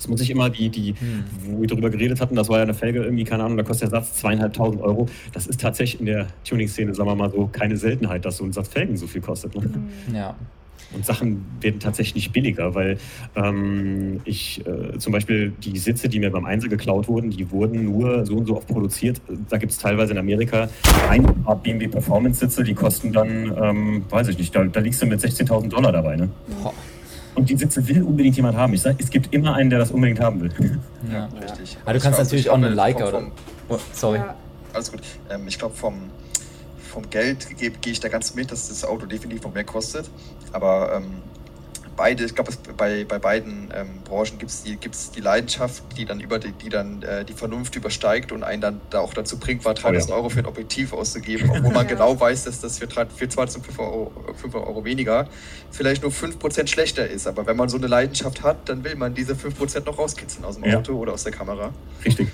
[0.06, 1.24] Das muss ich immer, die, die, hm.
[1.46, 3.92] wo wir darüber geredet hatten, das war ja eine Felge irgendwie, keine Ahnung, da kostet
[3.92, 5.10] der Satz zweieinhalbtausend Euro.
[5.34, 8.54] Das ist tatsächlich in der Tuning-Szene, sagen wir mal so, keine Seltenheit, dass so ein
[8.54, 9.56] Satz Felgen so viel kostet.
[9.56, 9.64] Ne?
[9.64, 10.16] Hm.
[10.16, 10.36] Ja.
[10.94, 13.00] Und Sachen werden tatsächlich nicht billiger, weil
[13.36, 17.84] ähm, ich äh, zum Beispiel die Sitze, die mir beim Einser geklaut wurden, die wurden
[17.86, 19.20] nur so und so oft produziert.
[19.50, 20.70] Da gibt es teilweise in Amerika
[21.10, 25.02] ein paar BMW Performance Sitze, die kosten dann, ähm, weiß ich nicht, da, da liegst
[25.02, 26.16] du mit 16.000 Dollar dabei.
[26.16, 26.30] Ne?
[27.36, 28.74] Und die Sitze will unbedingt jemand haben.
[28.74, 30.80] Ich sage, es gibt immer einen, der das unbedingt haben will.
[31.12, 31.78] Ja, richtig.
[31.84, 33.32] Aber du kannst natürlich auch eine Leica oder.
[33.70, 34.20] Oh, sorry.
[34.20, 34.36] Ja.
[34.74, 35.02] Alles gut.
[35.30, 35.96] Ähm, ich glaube, vom,
[36.92, 40.10] vom Geld gehe geh ich da ganz mit, dass das Auto definitiv noch mehr kostet.
[40.52, 41.22] Aber ähm,
[41.96, 46.06] beide, ich glaube, bei, bei beiden ähm, Branchen gibt es die, gibt's die Leidenschaft, die
[46.06, 49.40] dann über die, die dann äh, die Vernunft übersteigt und einen dann da auch dazu
[49.40, 50.18] bringt, mal 3000 oh ja.
[50.18, 51.96] Euro für ein Objektiv auszugeben, obwohl man ja.
[51.96, 55.28] genau weiß, dass das für, für 205 Euro, 5 Euro weniger
[55.72, 57.28] vielleicht nur 5% schlechter ist.
[57.28, 60.56] Aber wenn man so eine Leidenschaft hat, dann will man diese 5% noch rauskitzeln aus
[60.56, 60.78] dem ja.
[60.78, 61.72] Auto oder aus der Kamera.
[62.04, 62.30] Richtig.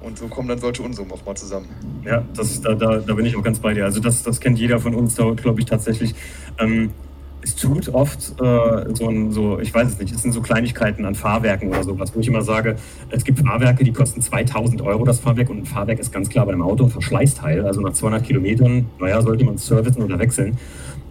[0.00, 1.68] Und so kommen dann solche Unsummen auch mal zusammen.
[2.04, 3.84] Ja, das, da, da, da bin ich auch ganz bei dir.
[3.84, 6.14] Also das, das kennt jeder von uns, da glaube ich tatsächlich.
[6.58, 6.92] Ähm,
[7.46, 11.04] es tut oft äh, so ein, so, ich weiß es nicht, es sind so Kleinigkeiten
[11.04, 12.74] an Fahrwerken oder sowas, wo ich immer sage,
[13.10, 16.44] es gibt Fahrwerke, die kosten 2000 Euro das Fahrwerk und ein Fahrwerk ist ganz klar
[16.44, 17.64] bei einem Auto ein Verschleißteil.
[17.64, 20.58] Also nach 200 Kilometern, naja, sollte man es servicen oder wechseln.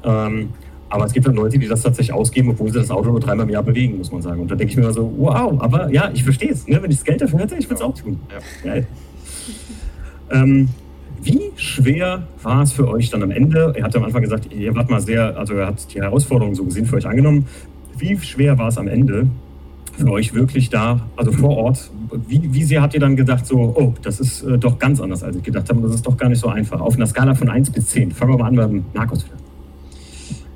[0.03, 0.49] Ähm,
[0.89, 3.45] aber es gibt dann Leute, die das tatsächlich ausgeben, obwohl sie das Auto nur dreimal
[3.45, 4.41] im Jahr bewegen, muss man sagen.
[4.41, 6.67] Und da denke ich mir immer so, wow, aber ja, ich verstehe es.
[6.67, 6.83] Ne?
[6.83, 8.19] Wenn ich das Geld dafür hätte, ich würde es auch tun.
[8.29, 8.69] Ja.
[8.69, 8.87] Geil.
[10.31, 10.67] Ähm,
[11.21, 13.73] wie schwer war es für euch dann am Ende?
[13.77, 16.63] Ihr habt am Anfang gesagt, ihr wart mal sehr, also ihr habt die Herausforderung so
[16.63, 17.47] gesehen für euch angenommen.
[17.97, 19.27] Wie schwer war es am Ende
[19.97, 21.89] für euch wirklich da, also vor Ort?
[22.27, 25.23] Wie, wie sehr habt ihr dann gedacht, so, oh, das ist äh, doch ganz anders,
[25.23, 26.81] als ich gedacht habe, das ist doch gar nicht so einfach?
[26.81, 28.11] Auf einer Skala von 1 bis 10.
[28.11, 29.25] Fangen wir mal an beim Markus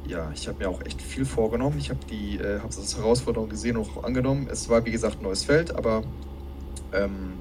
[0.07, 1.77] Ja, ich habe mir auch echt viel vorgenommen.
[1.79, 4.47] Ich habe die äh, hab das Herausforderung gesehen und auch angenommen.
[4.51, 6.03] Es war, wie gesagt, ein neues Feld, aber
[6.93, 7.38] ähm,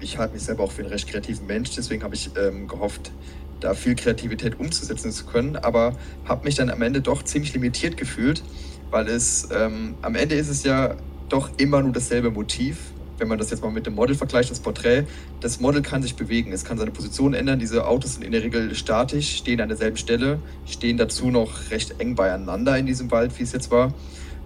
[0.00, 3.12] ich halte mich selber auch für einen recht kreativen Mensch, deswegen habe ich ähm, gehofft,
[3.60, 7.96] da viel Kreativität umzusetzen zu können, aber habe mich dann am Ende doch ziemlich limitiert
[7.96, 8.42] gefühlt,
[8.90, 10.96] weil es ähm, am Ende ist es ja
[11.28, 12.78] doch immer nur dasselbe Motiv.
[13.18, 15.04] Wenn man das jetzt mal mit dem Model vergleicht, das Porträt,
[15.40, 17.58] das Model kann sich bewegen, es kann seine Position ändern.
[17.58, 21.98] Diese Autos sind in der Regel statisch, stehen an derselben Stelle, stehen dazu noch recht
[21.98, 23.94] eng beieinander in diesem Wald, wie es jetzt war.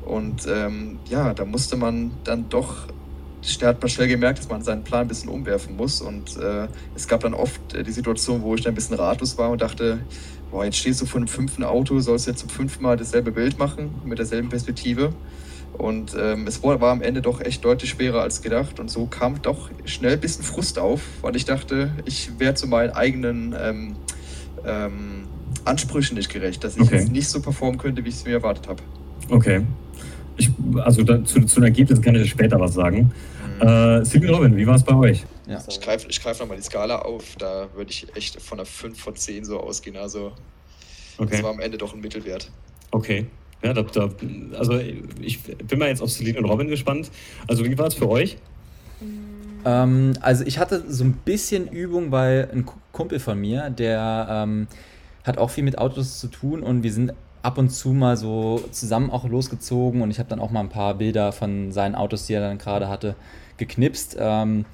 [0.07, 2.87] Und ähm, ja, da musste man dann doch
[3.61, 6.01] da hat man schnell gemerkt, dass man seinen Plan ein bisschen umwerfen muss.
[6.01, 9.39] Und äh, es gab dann oft äh, die Situation, wo ich dann ein bisschen ratlos
[9.39, 10.01] war und dachte,
[10.51, 13.59] boah, jetzt stehst du vor einem fünften Auto, sollst jetzt zum fünften Mal dasselbe Bild
[13.59, 15.13] machen, mit derselben Perspektive.
[15.73, 18.81] Und ähm, es war am Ende doch echt deutlich schwerer als gedacht.
[18.81, 22.67] Und so kam doch schnell ein bisschen Frust auf, weil ich dachte, ich wäre zu
[22.67, 23.97] meinen eigenen ähm,
[24.67, 25.29] ähm,
[25.65, 26.97] Ansprüchen nicht gerecht, dass ich okay.
[26.97, 28.83] jetzt nicht so performen könnte, wie ich es mir erwartet habe.
[29.29, 29.63] Okay.
[30.37, 33.13] Ich, also da, zu, zu den Ergebnissen kann ich später was sagen.
[33.61, 33.67] Mhm.
[33.67, 35.25] Äh, Silvio Robin, wie war es bei euch?
[35.47, 35.63] Ja.
[35.69, 37.37] Ich greife ich greif nochmal die Skala auf.
[37.39, 39.97] Da würde ich echt von einer 5 von 10 so ausgehen.
[39.97, 40.33] Also
[41.19, 41.31] okay.
[41.33, 42.51] das war am Ende doch ein Mittelwert.
[42.91, 43.27] Okay.
[43.63, 44.09] Ja, da, da,
[44.59, 44.81] also
[45.21, 47.11] ich bin mal jetzt auf Celine und Robin gespannt.
[47.47, 48.39] Also wie war es für euch?
[49.65, 54.67] Ähm, also ich hatte so ein bisschen Übung bei einem Kumpel von mir, der ähm,
[55.25, 57.13] hat auch viel mit Autos zu tun und wir sind
[57.43, 60.69] ab und zu mal so zusammen auch losgezogen und ich habe dann auch mal ein
[60.69, 63.17] paar Bilder von seinen Autos, die er dann gerade hatte,
[63.57, 64.17] geknipst.
[64.19, 64.65] Ähm,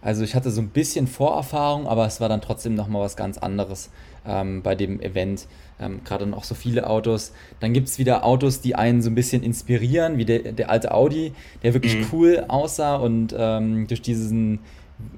[0.00, 3.38] also ich hatte so ein bisschen Vorerfahrung, aber es war dann trotzdem nochmal was ganz
[3.38, 3.90] anderes
[4.26, 5.46] ähm, bei dem Event.
[5.80, 7.32] Ähm, gerade dann auch so viele Autos.
[7.60, 10.92] Dann gibt es wieder Autos, die einen so ein bisschen inspirieren, wie der, der alte
[10.92, 11.32] Audi,
[11.62, 12.06] der wirklich mhm.
[12.12, 14.60] cool aussah und ähm, durch diesen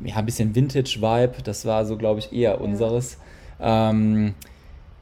[0.05, 3.19] ja, ein bisschen Vintage-Vibe, das war so, glaube ich, eher unseres.
[3.61, 4.35] Ähm,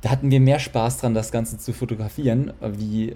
[0.05, 3.15] da hatten wir mehr Spaß dran, das Ganze zu fotografieren, wie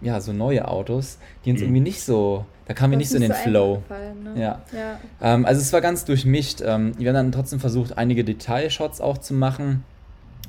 [0.00, 1.66] ja, so neue Autos, die uns mhm.
[1.66, 3.82] irgendwie nicht so, da kamen wir nicht so in den so Flow.
[3.90, 4.40] Ne?
[4.40, 4.62] Ja.
[4.72, 5.00] ja.
[5.20, 6.60] Ähm, also es war ganz durchmischt.
[6.64, 9.82] Ähm, wir haben dann trotzdem versucht, einige Detailshots auch zu machen.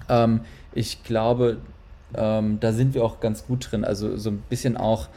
[0.10, 0.42] Ähm,
[0.74, 1.58] ich glaube,
[2.16, 3.84] ähm, da sind wir auch ganz gut drin.
[3.84, 5.08] Also so ein bisschen auch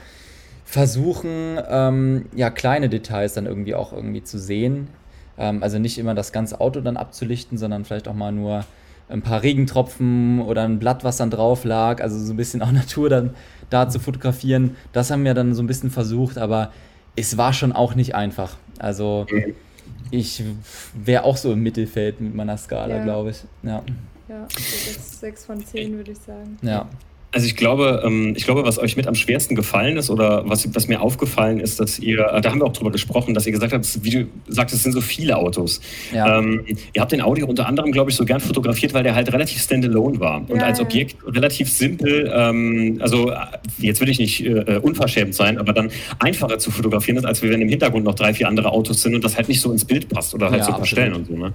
[0.64, 4.88] versuchen, ähm, ja, kleine Details dann irgendwie auch irgendwie zu sehen.
[5.36, 8.64] Ähm, also nicht immer das ganze Auto dann abzulichten, sondern vielleicht auch mal nur
[9.08, 12.72] ein paar Regentropfen oder ein Blatt, was dann drauf lag, also so ein bisschen auch
[12.72, 13.30] Natur dann
[13.70, 14.76] da zu fotografieren.
[14.92, 16.72] Das haben wir dann so ein bisschen versucht, aber
[17.16, 18.56] es war schon auch nicht einfach.
[18.78, 19.26] Also
[20.10, 20.42] ich
[20.94, 23.04] wäre auch so im Mittelfeld mit meiner Skala, ja.
[23.04, 23.44] glaube ich.
[23.62, 23.82] Ja.
[24.28, 26.58] Ja, 6 von 10 würde ich sagen.
[26.62, 26.88] Ja.
[27.32, 30.74] Also ich glaube, ähm, ich glaube, was euch mit am schwersten gefallen ist oder was,
[30.74, 33.52] was mir aufgefallen ist, dass ihr, äh, da haben wir auch drüber gesprochen, dass ihr
[33.52, 35.80] gesagt habt, wie du sagst, es sind so viele Autos.
[36.14, 36.38] Ja.
[36.38, 39.32] Ähm, ihr habt den Audi unter anderem, glaube ich, so gern fotografiert, weil der halt
[39.32, 43.32] relativ standalone war und ja, als Objekt relativ simpel, ähm, also
[43.78, 47.60] jetzt will ich nicht äh, unverschämt sein, aber dann einfacher zu fotografieren ist, als wenn
[47.60, 50.08] im Hintergrund noch drei, vier andere Autos sind und das halt nicht so ins Bild
[50.08, 51.36] passt oder halt ja, so verstellen und so.
[51.36, 51.52] Ne?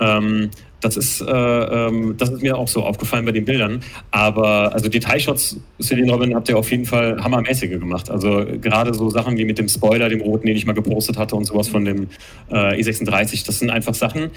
[0.00, 0.50] Ähm,
[0.82, 3.82] das ist, äh, ähm, das ist mir auch so aufgefallen bei den Bildern.
[4.10, 8.10] Aber also Detailshots, Celine Robin, habt ihr auf jeden Fall hammermäßige gemacht.
[8.10, 11.36] Also gerade so Sachen wie mit dem Spoiler, dem roten, den ich mal gepostet hatte
[11.36, 12.08] und sowas von dem
[12.50, 14.30] äh, E36, das sind einfach Sachen,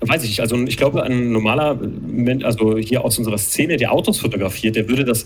[0.00, 0.40] weiß ich nicht.
[0.40, 4.88] Also ich glaube, ein normaler Mensch, also hier aus unserer Szene, der Autos fotografiert, der
[4.88, 5.24] würde das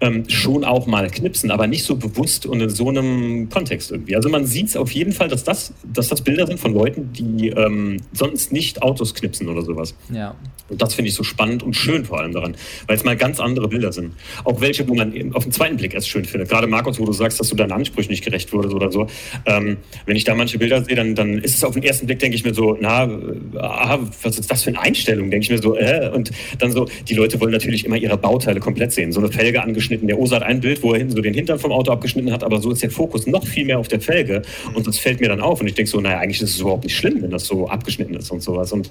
[0.00, 4.16] ähm, schon auch mal knipsen, aber nicht so bewusst und in so einem Kontext irgendwie.
[4.16, 7.12] Also man sieht es auf jeden Fall, dass das, dass das Bilder sind von Leuten,
[7.12, 9.94] die ähm, sonst nicht Autos knipsen oder sowas.
[10.12, 10.34] Ja.
[10.68, 13.40] Und das finde ich so spannend und schön vor allem daran, weil es mal ganz
[13.40, 14.14] andere Bilder sind.
[14.44, 16.48] Auch welche, wo man auf den zweiten Blick erst schön findet.
[16.48, 19.06] Gerade Markus, wo du sagst, dass du deinen Ansprüchen nicht gerecht wurdest oder so.
[19.46, 22.20] Ähm, wenn ich da manche Bilder sehe, dann, dann ist es auf den ersten Blick,
[22.20, 23.10] denke ich mir so, na,
[23.58, 25.30] ah, was ist das für eine Einstellung?
[25.30, 28.60] Denke ich mir so, äh, und dann so, die Leute wollen natürlich immer ihre Bauteile
[28.60, 29.10] komplett sehen.
[29.12, 29.89] So eine Felge angeschnitten.
[29.90, 32.44] Der Osa hat ein Bild, wo er hinten so den Hintern vom Auto abgeschnitten hat,
[32.44, 34.42] aber so ist der Fokus noch viel mehr auf der Felge.
[34.74, 35.60] Und das fällt mir dann auf.
[35.60, 38.14] Und ich denke so, naja, eigentlich ist es überhaupt nicht schlimm, wenn das so abgeschnitten
[38.14, 38.72] ist und sowas.
[38.72, 38.90] Und,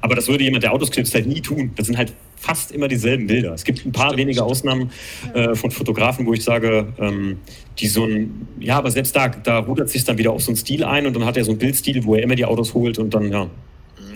[0.00, 1.72] aber das würde jemand, der Autos knipst, halt nie tun.
[1.76, 3.54] Das sind halt fast immer dieselben Bilder.
[3.54, 4.90] Es gibt ein paar wenige Ausnahmen
[5.32, 7.38] äh, von Fotografen, wo ich sage, ähm,
[7.78, 10.56] die so ein, ja, aber selbst da, da rudert sich dann wieder auf so einen
[10.56, 12.98] Stil ein und dann hat er so einen Bildstil, wo er immer die Autos holt
[12.98, 13.48] und dann, ja,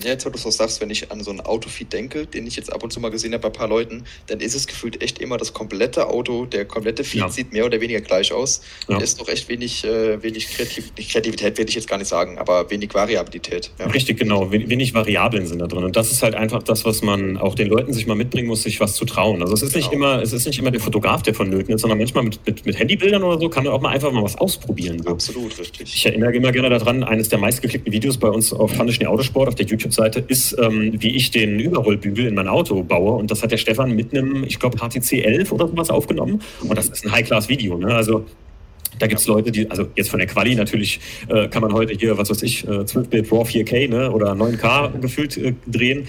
[0.03, 2.57] ja, jetzt, wo du so sagst, wenn ich an so einen Autofeed denke, den ich
[2.57, 5.03] jetzt ab und zu mal gesehen habe bei ein paar Leuten, dann ist es gefühlt
[5.03, 7.29] echt immer das komplette Auto, der komplette Feed ja.
[7.29, 8.63] sieht mehr oder weniger gleich aus.
[8.89, 8.97] Ja.
[8.97, 12.39] Da ist doch echt wenig, äh, wenig Kreativ Kreativität, will ich jetzt gar nicht sagen,
[12.39, 13.71] aber wenig Variabilität.
[13.79, 13.87] Ja.
[13.87, 14.51] Richtig, genau.
[14.51, 15.85] Wenig Variablen sind da drin.
[15.85, 18.63] Und das ist halt einfach das, was man auch den Leuten sich mal mitbringen muss,
[18.63, 19.43] sich was zu trauen.
[19.43, 20.13] Also es ist nicht genau.
[20.15, 22.79] immer, es ist nicht immer der Fotograf, der vonnöten ist, sondern manchmal mit, mit, mit
[22.79, 25.03] Handybildern oder so kann man auch mal einfach mal was ausprobieren.
[25.03, 25.11] So.
[25.11, 25.95] Absolut, richtig.
[25.95, 29.55] Ich erinnere immer gerne daran, eines der meistgeklickten Videos bei uns auf Handischen Autosport auf
[29.55, 33.13] der YouTube-Seite ist ähm, wie ich den Überrollbügel in mein Auto baue.
[33.13, 36.41] Und das hat der Stefan mit einem, ich glaube, HTC 11 oder sowas aufgenommen.
[36.61, 37.79] Und das ist ein High-Class-Video.
[37.79, 37.95] Ne?
[37.95, 38.25] Also
[38.99, 41.95] da gibt es Leute, die, also jetzt von der Quali natürlich äh, kann man heute
[41.95, 46.09] hier, was weiß ich, äh, 12-Bit RAW 4K ne, oder 9K gefühlt äh, drehen.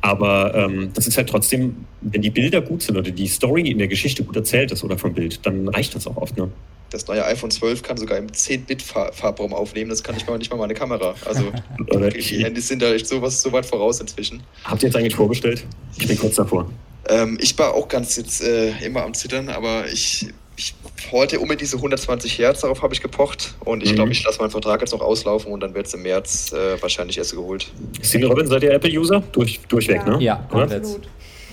[0.00, 3.78] Aber ähm, das ist halt trotzdem, wenn die Bilder gut sind oder die Story in
[3.78, 6.36] der Geschichte gut erzählt ist oder vom Bild, dann reicht das auch oft.
[6.38, 6.50] Ne?
[6.90, 9.90] Das neue iPhone 12 kann sogar im 10-Bit-Farbraum aufnehmen.
[9.90, 11.14] Das kann ich mal nicht mal meine Kamera.
[11.24, 11.52] Also
[12.10, 14.42] die Handys sind da echt so, was, so weit voraus inzwischen.
[14.64, 15.64] Habt ihr jetzt eigentlich vorbestellt?
[15.98, 16.68] Ich bin kurz davor.
[17.08, 20.74] Ähm, ich war auch ganz jetzt äh, immer am Zittern, aber ich, ich
[21.10, 23.54] wollte unbedingt diese 120 Hertz, darauf habe ich gepocht.
[23.64, 23.96] Und ich mhm.
[23.96, 26.80] glaube, ich lasse meinen Vertrag jetzt noch auslaufen und dann wird es im März äh,
[26.82, 27.70] wahrscheinlich erst geholt.
[28.02, 29.22] Cindy Robin, seid ihr Apple-User?
[29.32, 30.16] Durch, durchweg, ja.
[30.16, 30.22] ne?
[30.22, 31.08] Ja, absolut.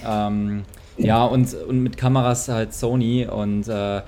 [0.06, 0.66] Ähm,
[0.98, 4.02] ja, und, und mit Kameras halt Sony und äh,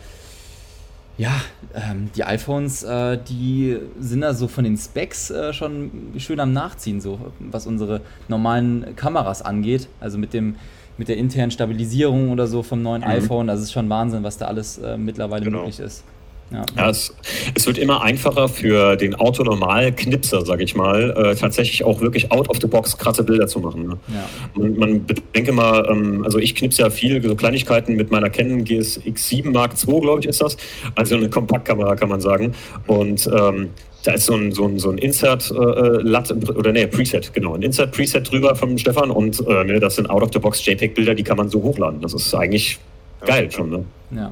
[1.20, 1.41] ja,
[1.76, 6.53] ähm, die iPhones, äh, die sind da so von den Specs äh, schon schön am
[6.53, 7.99] Nachziehen, so was unsere
[8.30, 9.89] normalen Kameras angeht.
[9.99, 10.55] Also mit dem
[10.97, 13.07] mit der internen Stabilisierung oder so vom neuen mhm.
[13.07, 13.47] iPhone.
[13.47, 15.59] Das ist schon Wahnsinn, was da alles äh, mittlerweile genau.
[15.59, 16.03] möglich ist.
[16.51, 17.13] Ja, ja es,
[17.53, 22.49] es, wird immer einfacher für den Autonormal-Knipser, sage ich mal, äh, tatsächlich auch wirklich out
[22.49, 23.87] of the box krasse Bilder zu machen.
[23.87, 23.97] Ne?
[24.07, 24.29] Ja.
[24.55, 28.63] Man, man bedenke mal, ähm, also ich knipse ja viel so Kleinigkeiten mit meiner Canon
[28.63, 30.57] GSX7 Mark II, glaube ich, ist das.
[30.95, 32.53] Also eine Kompaktkamera kann man sagen.
[32.87, 33.69] Und ähm,
[34.03, 37.61] da ist so ein, so ein, so ein Insert-Lat äh, oder nee, Preset, genau, ein
[37.61, 41.61] Insert-Preset drüber von Stefan und äh, ne, das sind out-of-the-box JPEG-Bilder, die kann man so
[41.61, 42.01] hochladen.
[42.01, 42.79] Das ist eigentlich
[43.25, 43.85] geil schon, ne?
[44.11, 44.31] Ja.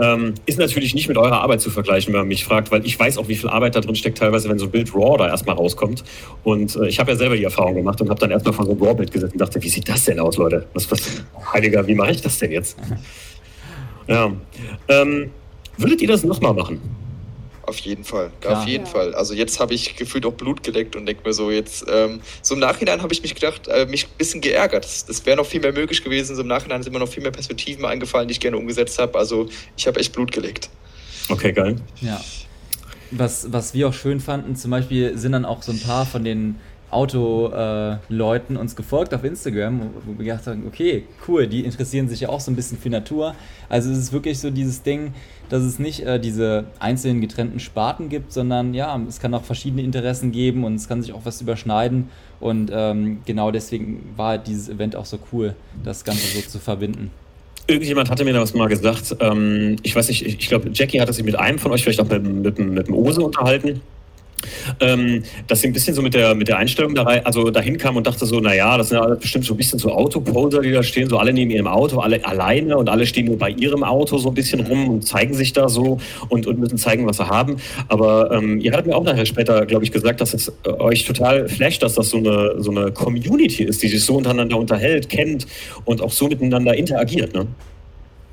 [0.00, 2.98] Ähm, ist natürlich nicht mit eurer Arbeit zu vergleichen, wenn man mich fragt, weil ich
[2.98, 5.28] weiß auch, wie viel Arbeit da drin steckt, teilweise, wenn so ein Bild RAW da
[5.28, 6.02] erstmal rauskommt.
[6.42, 8.72] Und äh, ich habe ja selber die Erfahrung gemacht und habe dann erstmal von so
[8.72, 10.66] einem RAW-Bild gesessen und dachte, wie sieht das denn aus, Leute?
[10.74, 12.76] Was, was, Heiliger, wie mache ich das denn jetzt?
[14.08, 14.32] Ja.
[14.88, 15.30] Ähm,
[15.78, 16.80] würdet ihr das nochmal machen?
[17.66, 18.60] Auf jeden Fall, Klar.
[18.60, 18.90] auf jeden ja.
[18.90, 19.14] Fall.
[19.14, 22.54] Also jetzt habe ich gefühlt auch Blut geleckt und denke mir so jetzt, ähm, so
[22.54, 24.84] im Nachhinein habe ich mich gedacht, äh, mich ein bisschen geärgert.
[24.84, 26.36] Das wäre noch viel mehr möglich gewesen.
[26.36, 29.18] So im Nachhinein sind mir noch viel mehr Perspektiven eingefallen, die ich gerne umgesetzt habe.
[29.18, 30.68] Also ich habe echt Blut geleckt.
[31.28, 31.76] Okay, geil.
[32.00, 32.20] Ja.
[33.10, 36.24] Was, was wir auch schön fanden, zum Beispiel sind dann auch so ein paar von
[36.24, 36.56] den
[36.94, 42.20] Autoleuten äh, uns gefolgt auf Instagram, wo wir gedacht haben, okay, cool, die interessieren sich
[42.20, 43.34] ja auch so ein bisschen für Natur.
[43.68, 45.12] Also es ist wirklich so dieses Ding,
[45.48, 49.82] dass es nicht äh, diese einzelnen getrennten Sparten gibt, sondern ja, es kann auch verschiedene
[49.82, 52.08] Interessen geben und es kann sich auch was überschneiden.
[52.40, 56.58] Und ähm, genau deswegen war halt dieses Event auch so cool, das Ganze so zu
[56.58, 57.10] verbinden.
[57.66, 59.16] Irgendjemand hatte mir da was mal gesagt.
[59.20, 62.00] Ähm, ich weiß nicht, ich, ich glaube, Jackie hatte sich mit einem von euch vielleicht
[62.00, 63.80] auch mit, mit, mit dem Ose unterhalten
[64.80, 67.78] ähm, dass sie ein bisschen so mit der, mit der Einstellung da rein, also dahin
[67.78, 70.72] kam und dachte so, naja, das sind ja bestimmt so ein bisschen so Autoposer, die
[70.72, 73.82] da stehen, so alle neben ihrem Auto, alle alleine und alle stehen nur bei ihrem
[73.84, 77.18] Auto so ein bisschen rum und zeigen sich da so und, und müssen zeigen, was
[77.18, 77.56] sie haben.
[77.88, 81.04] Aber ähm, ihr hattet mir auch nachher später, glaube ich, gesagt, dass es äh, euch
[81.04, 85.08] total flasht, dass das so eine, so eine Community ist, die sich so untereinander unterhält,
[85.08, 85.46] kennt
[85.84, 87.34] und auch so miteinander interagiert.
[87.34, 87.46] Ne?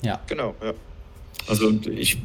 [0.02, 0.20] Ja.
[0.28, 0.74] Genau, ja.
[1.48, 2.18] Also ich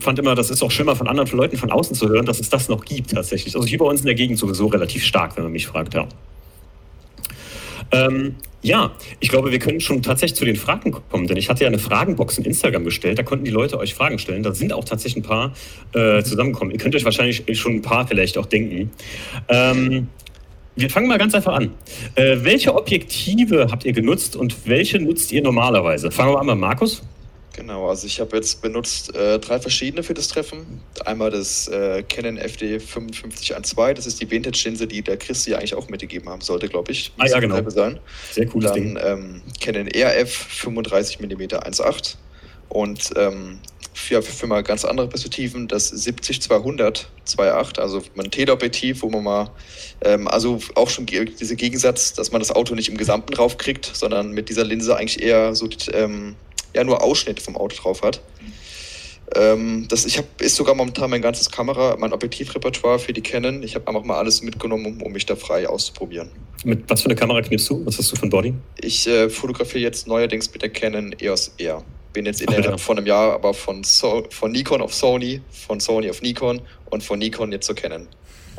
[0.00, 2.50] fand immer, das ist auch schlimmer von anderen Leuten von außen zu hören, dass es
[2.50, 3.54] das noch gibt tatsächlich.
[3.54, 6.06] Also hier bei uns in der Gegend sowieso relativ stark, wenn man mich fragt, ja.
[7.92, 11.64] Ähm, ja, ich glaube, wir können schon tatsächlich zu den Fragen kommen, denn ich hatte
[11.64, 14.42] ja eine Fragenbox in Instagram gestellt, da konnten die Leute euch Fragen stellen.
[14.42, 15.52] Da sind auch tatsächlich ein paar
[15.92, 16.72] äh, zusammengekommen.
[16.72, 18.90] Ihr könnt euch wahrscheinlich schon ein paar vielleicht auch denken.
[19.48, 20.08] Ähm,
[20.76, 21.72] wir fangen mal ganz einfach an.
[22.14, 26.10] Äh, welche Objektive habt ihr genutzt und welche nutzt ihr normalerweise?
[26.10, 27.02] Fangen wir mal an mit Markus.
[27.56, 30.80] Genau, also ich habe jetzt benutzt äh, drei verschiedene für das Treffen.
[31.04, 35.74] Einmal das äh, Canon FD 5512, das ist die Vintage-Linse, die der Chris ja eigentlich
[35.74, 37.12] auch mitgegeben haben sollte, glaube ich.
[37.18, 37.70] Ah ja, genau.
[37.70, 38.00] Sein.
[38.32, 38.98] Sehr cooles Dann, Ding.
[39.00, 42.16] Ähm, Canon RF 35 mm 1.8
[42.70, 43.60] und ähm,
[43.92, 49.50] für, für mal ganz andere Perspektiven das 70-200 2.8, also ein Teleobjektiv, wo man mal,
[50.02, 53.90] ähm, also auch schon dieser Gegensatz, dass man das Auto nicht im Gesamten drauf kriegt,
[53.94, 56.36] sondern mit dieser Linse eigentlich eher so ähm,
[56.74, 58.20] ja nur Ausschnitte vom Auto drauf hat.
[59.34, 63.62] Ähm, das ich hab, ist sogar momentan mein ganzes Kamera, mein Objektivrepertoire für die Canon.
[63.62, 66.30] Ich habe einfach mal alles mitgenommen, um, um, mich da frei auszuprobieren.
[66.64, 67.84] Mit was für eine Kamera knippst du?
[67.86, 68.54] Was hast du für ein Body?
[68.80, 71.82] Ich äh, fotografiere jetzt neuerdings mit der Canon EOS R.
[72.12, 72.76] Bin jetzt innerhalb ja.
[72.76, 76.60] von einem Jahr aber von, so von Nikon auf Sony, von Sony auf Nikon
[76.90, 78.06] und von Nikon jetzt zur Canon.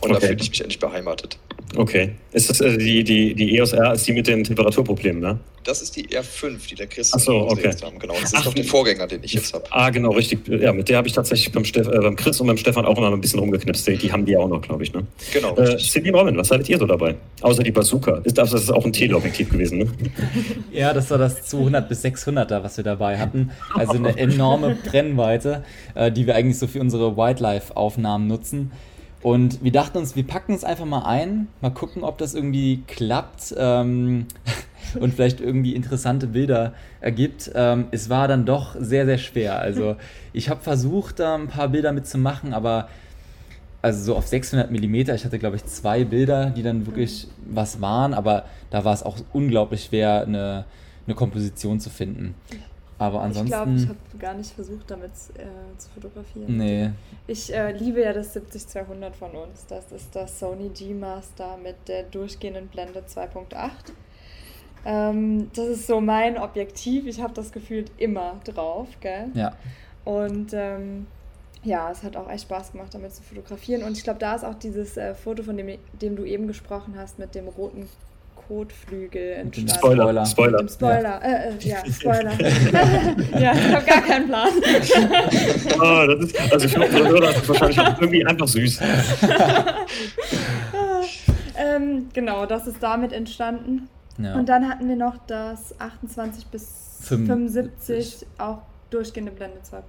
[0.02, 0.14] Und okay.
[0.14, 1.38] da fühle ich mich endlich beheimatet.
[1.76, 2.12] Okay.
[2.32, 5.40] Ist das äh, die, die, die EOS R, ist die mit den Temperaturproblemen, ne?
[5.64, 7.72] Das ist die R5, die der Chris Ach so, okay.
[7.82, 7.98] haben.
[7.98, 9.66] Genau, das ist Ach, noch der Vorgänger, den ich jetzt habe.
[9.72, 10.48] Ah, genau, richtig.
[10.48, 12.98] Ja, mit der habe ich tatsächlich beim, Steff, äh, beim Chris und beim Stefan auch
[12.98, 13.88] immer ein bisschen rumgeknipst.
[13.88, 15.08] Die haben die ja auch noch, glaube ich, ne?
[15.34, 15.56] Genau.
[15.58, 17.16] Äh, Cindy Robin, was hattet ihr so dabei?
[17.42, 18.22] Außer die Bazooka.
[18.24, 19.88] Ist, das ist auch ein Teleobjektiv gewesen, ne?
[20.72, 23.50] ja, das war das 200 bis 600er, was wir dabei hatten.
[23.74, 25.64] Also eine enorme Brennweite,
[25.96, 28.72] äh, die wir eigentlich so für unsere Wildlife-Aufnahmen nutzen.
[29.26, 32.84] Und wir dachten uns, wir packen es einfach mal ein, mal gucken, ob das irgendwie
[32.86, 34.28] klappt ähm,
[35.00, 37.50] und vielleicht irgendwie interessante Bilder ergibt.
[37.56, 39.58] Ähm, es war dann doch sehr, sehr schwer.
[39.58, 39.96] Also
[40.32, 42.88] ich habe versucht, da ein paar Bilder mitzumachen, aber
[43.82, 45.16] also so auf 600 Millimeter.
[45.16, 49.02] Ich hatte, glaube ich, zwei Bilder, die dann wirklich was waren, aber da war es
[49.02, 50.66] auch unglaublich schwer, eine,
[51.08, 52.36] eine Komposition zu finden.
[52.98, 53.48] Aber ansonsten.
[53.48, 56.58] Ich glaube, ich habe gar nicht versucht, damit äh, zu fotografieren.
[56.58, 56.92] Nee.
[57.28, 59.66] Ich äh, liebe ja das 70-200 von uns.
[59.68, 63.70] Das ist das Sony G-Master mit der durchgehenden Blende 2.8.
[64.86, 67.06] Ähm, das ist so mein Objektiv.
[67.08, 69.28] Ich habe das gefühlt immer drauf, gell?
[69.34, 69.54] Ja.
[70.06, 71.08] Und ähm,
[71.64, 73.84] ja, es hat auch echt Spaß gemacht, damit zu fotografieren.
[73.84, 76.94] Und ich glaube, da ist auch dieses äh, Foto, von dem, dem du eben gesprochen
[76.96, 77.90] hast, mit dem roten
[78.48, 79.74] Kotflügel entstanden.
[79.74, 80.26] Spoiler.
[80.26, 80.52] Spoiler.
[80.52, 81.02] Mit dem Spoiler.
[81.02, 82.32] Ja, äh, äh, ja Spoiler.
[83.40, 84.50] ja, ich habe gar keinen Plan.
[85.80, 88.80] oh, das ist, also für unsere Hörer ist das wahrscheinlich auch irgendwie einfach süß.
[91.58, 93.90] ähm, genau, das ist damit entstanden.
[94.18, 94.36] Ja.
[94.36, 98.62] Und dann hatten wir noch das 28 bis 75, auch
[98.96, 99.82] durchgehende Blende 2.8.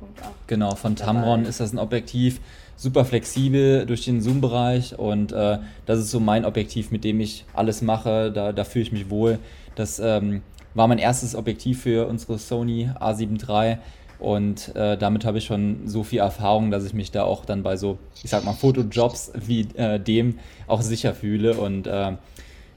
[0.46, 2.40] Genau, von Tamron ist das ein Objektiv,
[2.76, 7.44] super flexibel durch den Zoom-Bereich und äh, das ist so mein Objektiv, mit dem ich
[7.54, 9.38] alles mache, da, da fühle ich mich wohl.
[9.76, 10.42] Das ähm,
[10.74, 13.78] war mein erstes Objektiv für unsere Sony A7 III
[14.18, 17.62] und äh, damit habe ich schon so viel Erfahrung, dass ich mich da auch dann
[17.62, 22.12] bei so, ich sag mal, Fotojobs wie äh, dem auch sicher fühle und äh,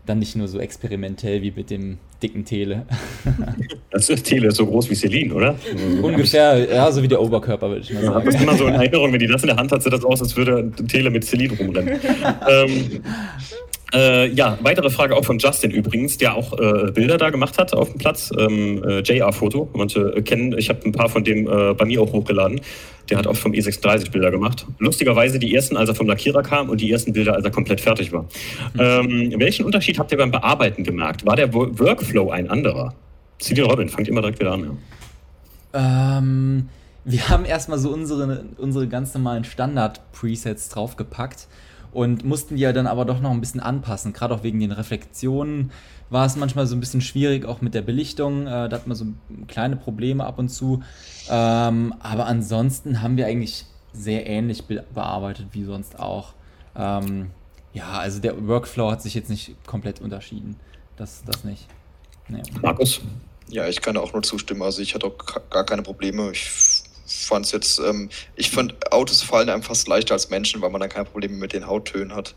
[0.05, 2.85] dann nicht nur so experimentell wie mit dem dicken Tele.
[3.91, 5.55] Das ist Tele ist so groß wie Celine, oder?
[6.03, 8.19] Ungefähr, ja, so wie der Oberkörper, würde ich mal sagen.
[8.19, 9.91] Ja, das ist immer so in Erinnerung, wenn die das in der Hand hat, sieht
[9.91, 11.99] das aus, als würde Tele mit Celine rumrennen.
[12.47, 13.01] ähm,
[13.93, 17.73] äh, ja, weitere Frage auch von Justin übrigens, der auch äh, Bilder da gemacht hat
[17.73, 18.31] auf dem Platz.
[18.37, 22.01] Ähm, äh, JR-Foto, manche äh, kennen, ich habe ein paar von dem äh, bei mir
[22.01, 22.61] auch hochgeladen.
[23.09, 24.67] Der hat auch vom E36 Bilder gemacht.
[24.77, 27.81] Lustigerweise die ersten, als er vom Lackierer kam und die ersten Bilder, als er komplett
[27.81, 28.23] fertig war.
[28.73, 29.31] Mhm.
[29.31, 31.25] Ähm, welchen Unterschied habt ihr beim Bearbeiten gemerkt?
[31.25, 32.93] War der Workflow ein anderer?
[33.39, 34.77] CD Robin, fangt immer direkt wieder an.
[35.73, 36.17] Ja.
[36.17, 36.69] Ähm,
[37.05, 41.47] wir haben erstmal so unsere, unsere ganz normalen Standard-Presets draufgepackt
[41.91, 44.13] und mussten die ja dann aber doch noch ein bisschen anpassen.
[44.13, 45.71] Gerade auch wegen den Reflexionen
[46.09, 48.47] war es manchmal so ein bisschen schwierig, auch mit der Belichtung.
[48.47, 49.05] Äh, da hat man so
[49.47, 50.81] kleine Probleme ab und zu.
[51.29, 56.33] Ähm, aber ansonsten haben wir eigentlich sehr ähnlich be bearbeitet wie sonst auch.
[56.75, 57.31] Ähm,
[57.73, 60.55] ja, also der Workflow hat sich jetzt nicht komplett unterschieden.
[60.97, 61.67] Das, das nicht.
[62.27, 62.41] Nee.
[62.61, 63.01] Markus?
[63.49, 64.61] Ja, ich kann auch nur zustimmen.
[64.61, 66.31] Also ich hatte auch gar keine Probleme.
[66.31, 66.78] Ich
[67.09, 70.79] fand es jetzt, ähm, ich fand Autos fallen einem fast leichter als Menschen, weil man
[70.79, 72.35] dann keine Probleme mit den Hauttönen hat.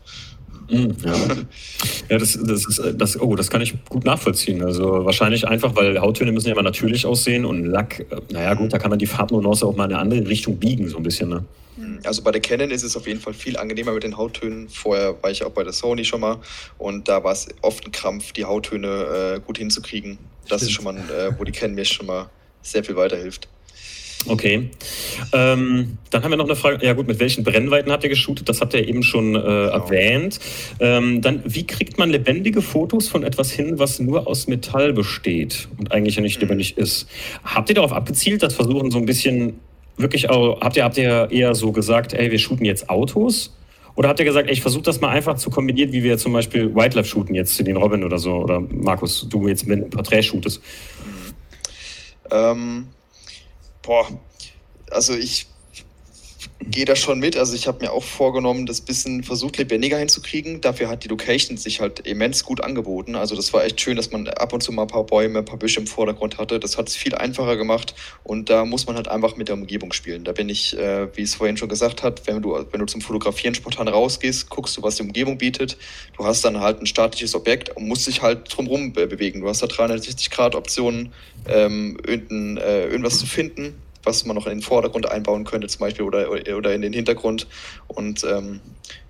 [0.69, 1.13] Mhm, ja,
[2.09, 4.63] ja das, das, ist, das, oh, das kann ich gut nachvollziehen.
[4.63, 8.73] Also wahrscheinlich einfach, weil Hauttöne müssen ja immer natürlich aussehen und Lack, äh, naja gut,
[8.73, 11.29] da kann man die Farbnuance auch mal in eine andere Richtung biegen, so ein bisschen.
[11.29, 11.45] Ne?
[11.77, 11.99] Mhm.
[12.03, 14.69] Also bei der Canon ist es auf jeden Fall viel angenehmer mit den Hauttönen.
[14.69, 16.37] Vorher war ich auch bei der Sony schon mal
[16.77, 20.17] und da war es oft ein Krampf, die Hauttöne äh, gut hinzukriegen.
[20.47, 20.61] Das Stimmt.
[20.61, 22.29] ist schon mal, äh, wo die Canon mir schon mal
[22.63, 23.47] sehr viel weiterhilft.
[24.25, 24.69] Okay.
[25.33, 26.85] Ähm, dann haben wir noch eine Frage.
[26.85, 28.47] Ja gut, mit welchen Brennweiten habt ihr geshootet?
[28.47, 29.49] Das habt ihr eben schon äh, genau.
[29.49, 30.39] erwähnt.
[30.79, 35.67] Ähm, dann, wie kriegt man lebendige Fotos von etwas hin, was nur aus Metall besteht
[35.77, 36.47] und eigentlich ja nicht mhm.
[36.47, 37.07] lebendig ist?
[37.43, 39.59] Habt ihr darauf abgezielt, das versuchen so ein bisschen
[39.97, 43.53] wirklich auch, habt ihr, habt ihr eher so gesagt, ey, wir shooten jetzt Autos?
[43.95, 46.33] Oder habt ihr gesagt, ey, ich versuche das mal einfach zu kombinieren, wie wir zum
[46.33, 50.23] Beispiel Wildlife shooten jetzt, den Robin oder so, oder Markus, du jetzt mit einem Porträt
[50.23, 50.61] shootest?
[52.31, 52.93] Ähm,
[53.81, 54.07] boah,
[54.91, 55.47] also ich
[56.69, 57.37] gehe da schon mit.
[57.37, 60.61] Also ich habe mir auch vorgenommen, das bisschen versucht lebendiger hinzukriegen.
[60.61, 63.15] Dafür hat die Location sich halt immens gut angeboten.
[63.15, 65.45] Also das war echt schön, dass man ab und zu mal ein paar Bäume, ein
[65.45, 66.59] paar Büsche im Vordergrund hatte.
[66.59, 69.93] Das hat es viel einfacher gemacht und da muss man halt einfach mit der Umgebung
[69.93, 70.23] spielen.
[70.23, 73.01] Da bin ich, äh, wie es vorhin schon gesagt hat, wenn du, wenn du zum
[73.01, 75.77] Fotografieren spontan rausgehst, guckst du, was die Umgebung bietet.
[76.17, 79.41] Du hast dann halt ein statisches Objekt und musst dich halt drumherum bewegen.
[79.41, 81.13] Du hast da 360 Grad Optionen,
[81.47, 85.79] ähm, irgendein, äh, irgendwas zu finden was man noch in den Vordergrund einbauen könnte, zum
[85.79, 87.47] Beispiel, oder, oder in den Hintergrund.
[87.87, 88.59] Und ähm,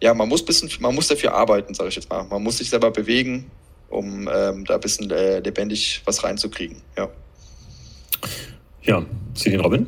[0.01, 2.23] ja, man muss, bisschen, man muss dafür arbeiten, sage ich jetzt mal.
[2.23, 3.49] Man muss sich selber bewegen,
[3.89, 6.77] um ähm, da ein bisschen äh, lebendig was reinzukriegen.
[6.97, 7.09] Ja,
[8.83, 9.87] ja Celine Robin?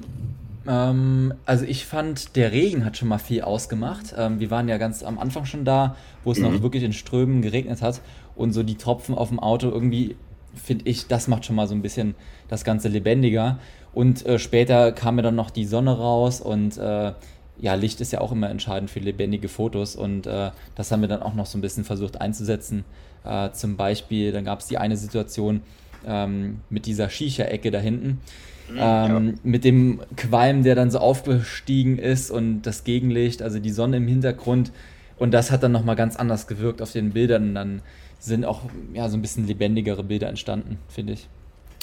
[0.67, 4.15] Ähm, also ich fand, der Regen hat schon mal viel ausgemacht.
[4.17, 6.45] Ähm, wir waren ja ganz am Anfang schon da, wo es mhm.
[6.45, 8.01] noch wirklich in Strömen geregnet hat.
[8.35, 10.15] Und so die Tropfen auf dem Auto irgendwie,
[10.55, 12.15] finde ich, das macht schon mal so ein bisschen
[12.47, 13.59] das Ganze lebendiger.
[13.95, 17.13] Und äh, später kam mir dann noch die Sonne raus und äh,
[17.57, 21.07] ja, Licht ist ja auch immer entscheidend für lebendige Fotos und äh, das haben wir
[21.07, 22.83] dann auch noch so ein bisschen versucht einzusetzen.
[23.23, 25.61] Äh, zum Beispiel, dann gab es die eine Situation
[26.05, 28.19] ähm, mit dieser Shisha-Ecke da hinten.
[28.69, 29.33] Mhm, ähm, ja.
[29.43, 34.07] Mit dem Qualm, der dann so aufgestiegen ist und das Gegenlicht, also die Sonne im
[34.09, 34.73] Hintergrund.
[35.17, 37.49] Und das hat dann nochmal ganz anders gewirkt auf den Bildern.
[37.49, 37.81] Und dann
[38.19, 41.29] sind auch ja, so ein bisschen lebendigere Bilder entstanden, finde ich.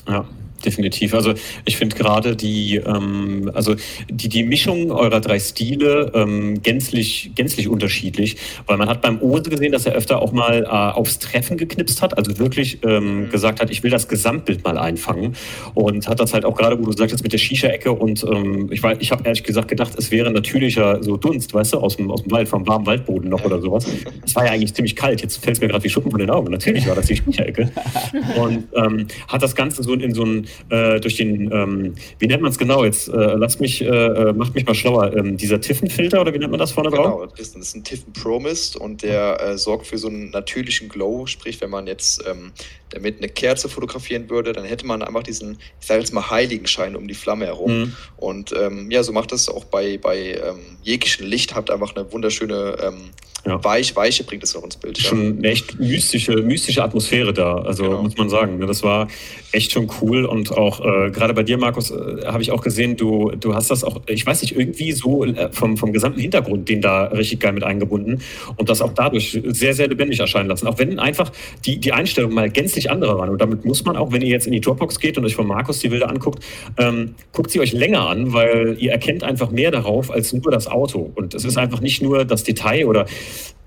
[0.07, 0.27] Ja,
[0.65, 1.15] definitiv.
[1.15, 1.35] Also
[1.65, 3.75] ich finde gerade die, ähm, also
[4.11, 8.37] die, die Mischung eurer drei Stile ähm, gänzlich, gänzlich unterschiedlich,
[8.67, 12.03] weil man hat beim Ose gesehen, dass er öfter auch mal äh, aufs Treffen geknipst
[12.03, 13.31] hat, also wirklich ähm, mhm.
[13.31, 15.35] gesagt hat, ich will das Gesamtbild mal einfangen
[15.75, 18.83] und hat das halt auch gerade, wo du sagtest, mit der Shisha-Ecke und ähm, ich,
[19.01, 22.23] ich habe ehrlich gesagt gedacht, es wäre natürlicher so Dunst, weißt du, aus dem, aus
[22.23, 23.87] dem Wald, vom warmen Waldboden noch oder sowas.
[24.25, 26.31] Es war ja eigentlich ziemlich kalt, jetzt fällt es mir gerade wie Schuppen von den
[26.31, 26.51] Augen.
[26.51, 27.71] Natürlich war das die Shisha-Ecke
[28.41, 32.43] und ähm, hat das Ganze so in so ein, äh, durch den, ähm, wie nennt
[32.43, 33.09] man es genau jetzt?
[33.09, 35.15] Äh, lass mich, äh, äh, macht mich mal schlauer.
[35.17, 37.21] Ähm, dieser Tiffen-Filter oder wie nennt man das vorne genau, drauf?
[37.21, 41.27] Genau, das ist ein Tiffen Promist und der äh, sorgt für so einen natürlichen Glow.
[41.27, 42.53] Sprich, wenn man jetzt ähm,
[42.91, 46.97] damit eine Kerze fotografieren würde, dann hätte man einfach diesen, ich sage jetzt mal, Heiligenschein
[46.97, 47.79] um die Flamme herum.
[47.79, 47.97] Mhm.
[48.17, 52.13] Und ähm, ja, so macht das auch bei, bei ähm, jeglichen Licht, habt einfach eine
[52.13, 53.11] wunderschöne ähm,
[53.45, 53.63] ja.
[53.65, 54.99] Weich, Weiche bringt es auch ins Bild.
[54.99, 58.03] Schon eine echt mystische, mystische Atmosphäre da, also genau.
[58.03, 58.59] muss man sagen.
[58.59, 58.67] Ne?
[58.67, 59.09] Das war
[59.51, 62.97] echt schon cool und auch äh, gerade bei dir, Markus, äh, habe ich auch gesehen,
[62.97, 66.69] du, du hast das auch, ich weiß nicht, irgendwie so äh, vom, vom gesamten Hintergrund
[66.69, 68.23] den da richtig geil mit eingebunden
[68.57, 70.67] und das auch dadurch sehr, sehr lebendig erscheinen lassen.
[70.69, 71.33] Auch wenn einfach
[71.65, 73.31] die, die Einstellungen mal gänzlich andere waren.
[73.31, 75.47] Und damit muss man auch, wenn ihr jetzt in die Dropbox geht und euch von
[75.47, 76.45] Markus die Bilder anguckt,
[76.79, 80.69] ähm, guckt sie euch länger an, weil ihr erkennt einfach mehr darauf als nur das
[80.69, 81.11] Auto.
[81.15, 83.07] Und es ist einfach nicht nur das Detail oder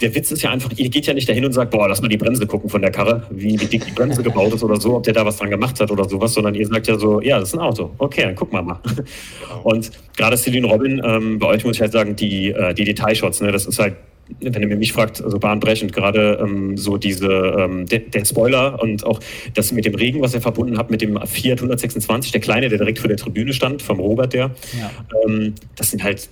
[0.01, 2.07] der Witz ist ja einfach, ihr geht ja nicht dahin und sagt, boah, lass mal
[2.07, 4.95] die Bremse gucken von der Karre, wie, wie dick die Bremse gebaut ist oder so,
[4.95, 7.39] ob der da was dran gemacht hat oder sowas, sondern ihr sagt ja so, ja,
[7.39, 7.91] das ist ein Auto.
[7.97, 8.79] Okay, dann gucken wir mal.
[9.63, 13.41] Und gerade Celine Robin, ähm, bei euch muss ich halt sagen, die, äh, die Detailshots,
[13.41, 13.95] ne, das ist halt
[14.39, 19.05] wenn ihr mich fragt, also bahnbrechend, gerade ähm, so diese, ähm, der, der, Spoiler und
[19.05, 19.19] auch
[19.53, 22.79] das mit dem Regen, was er verbunden hat mit dem Fiat 126, der kleine, der
[22.79, 24.51] direkt vor der Tribüne stand, vom Robert der.
[24.79, 24.91] Ja.
[25.25, 26.27] Ähm, das sind halt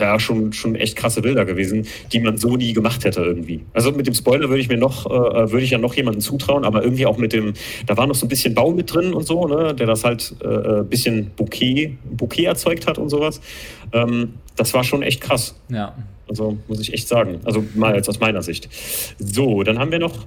[0.00, 3.60] ja, schon, schon echt krasse Bilder gewesen, die man so nie gemacht hätte irgendwie.
[3.74, 6.64] Also mit dem Spoiler würde ich mir noch, äh, würde ich ja noch jemanden zutrauen,
[6.64, 7.52] aber irgendwie auch mit dem,
[7.86, 10.34] da war noch so ein bisschen Bau mit drin und so, ne, der das halt
[10.42, 13.40] äh, ein äh, bisschen Bouquet, Bouquet erzeugt hat und sowas.
[13.92, 15.54] Ähm, das war schon echt krass.
[15.68, 15.94] Ja.
[16.28, 17.40] Also muss ich echt sagen.
[17.44, 18.68] Also mal jetzt aus meiner Sicht.
[19.18, 20.26] So, dann haben wir noch.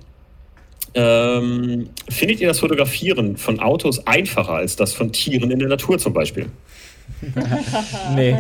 [0.94, 6.00] Ähm, findet ihr das Fotografieren von Autos einfacher als das von Tieren in der Natur
[6.00, 6.48] zum Beispiel?
[8.16, 8.32] nee.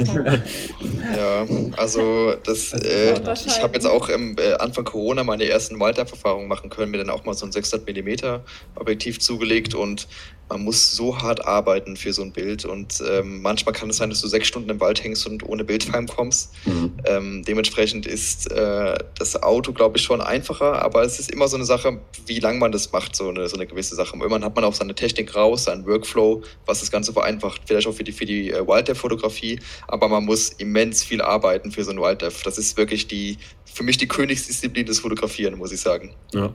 [1.16, 1.45] Ja,
[1.78, 3.14] also das, äh,
[3.45, 7.10] ich habe jetzt auch im äh, Anfang Corona meine ersten Wildlife-Erfahrungen machen können, mir dann
[7.10, 8.41] auch mal so ein 600 mm
[8.76, 10.08] Objektiv zugelegt und
[10.49, 14.09] man muss so hart arbeiten für so ein Bild und ähm, manchmal kann es sein,
[14.09, 16.53] dass du sechs Stunden im Wald hängst und ohne Bildframe kommst.
[16.65, 16.93] Mhm.
[17.05, 21.57] Ähm, dementsprechend ist äh, das Auto, glaube ich, schon einfacher, aber es ist immer so
[21.57, 24.15] eine Sache, wie lange man das macht, so eine, so eine gewisse Sache.
[24.15, 27.93] Irgendwann hat man auch seine Technik raus, seinen Workflow, was das Ganze vereinfacht, vielleicht auch
[27.93, 31.99] für die, für die äh, Wildlife-Fotografie, aber man muss immens viel arbeiten für so ein
[31.99, 32.43] Wildlife.
[32.43, 36.13] Das ist wirklich die, für mich die Königsdisziplin des Fotografieren, muss ich sagen.
[36.33, 36.53] Ja.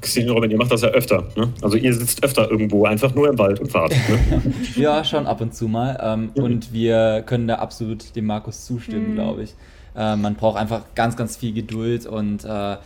[0.00, 1.28] Christine Robin, ihr macht das ja öfter.
[1.36, 1.52] Ne?
[1.60, 3.92] Also ihr sitzt öfter irgendwo einfach nur im Wald und fahrt.
[3.92, 4.42] Ne?
[4.76, 5.98] ja, schon ab und zu mal.
[6.02, 6.42] Ähm, mhm.
[6.42, 9.14] Und wir können da absolut dem Markus zustimmen, mhm.
[9.14, 9.54] glaube ich.
[9.94, 12.76] Äh, man braucht einfach ganz, ganz viel Geduld und äh,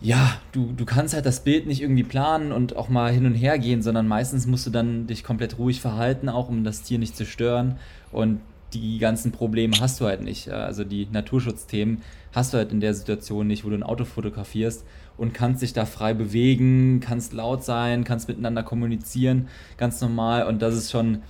[0.00, 3.34] ja, du, du kannst halt das Bild nicht irgendwie planen und auch mal hin und
[3.34, 6.98] her gehen, sondern meistens musst du dann dich komplett ruhig verhalten, auch um das Tier
[6.98, 7.78] nicht zu stören.
[8.12, 8.40] Und
[8.74, 10.50] die ganzen Probleme hast du halt nicht.
[10.50, 14.84] Also die Naturschutzthemen hast du halt in der Situation nicht, wo du ein Auto fotografierst
[15.16, 20.46] und kannst dich da frei bewegen, kannst laut sein, kannst miteinander kommunizieren, ganz normal.
[20.46, 21.22] Und das ist schon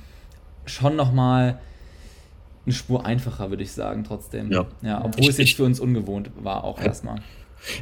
[0.67, 1.59] schon nochmal
[2.65, 4.51] eine Spur einfacher, würde ich sagen, trotzdem.
[4.51, 4.67] Ja.
[4.83, 7.21] ja obwohl ich, es jetzt für uns ungewohnt war, auch erstmal.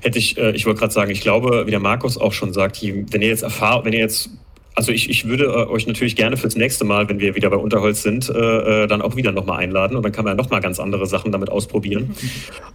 [0.00, 2.82] Hätte ich, äh, ich wollte gerade sagen, ich glaube, wie der Markus auch schon sagt,
[2.82, 4.30] wenn ihr jetzt erfahrt, wenn ihr jetzt
[4.74, 7.56] also ich, ich würde äh, euch natürlich gerne fürs nächste Mal, wenn wir wieder bei
[7.56, 10.60] Unterholz sind, äh, äh dann auch wieder nochmal einladen und dann kann man ja nochmal
[10.60, 12.14] ganz andere Sachen damit ausprobieren.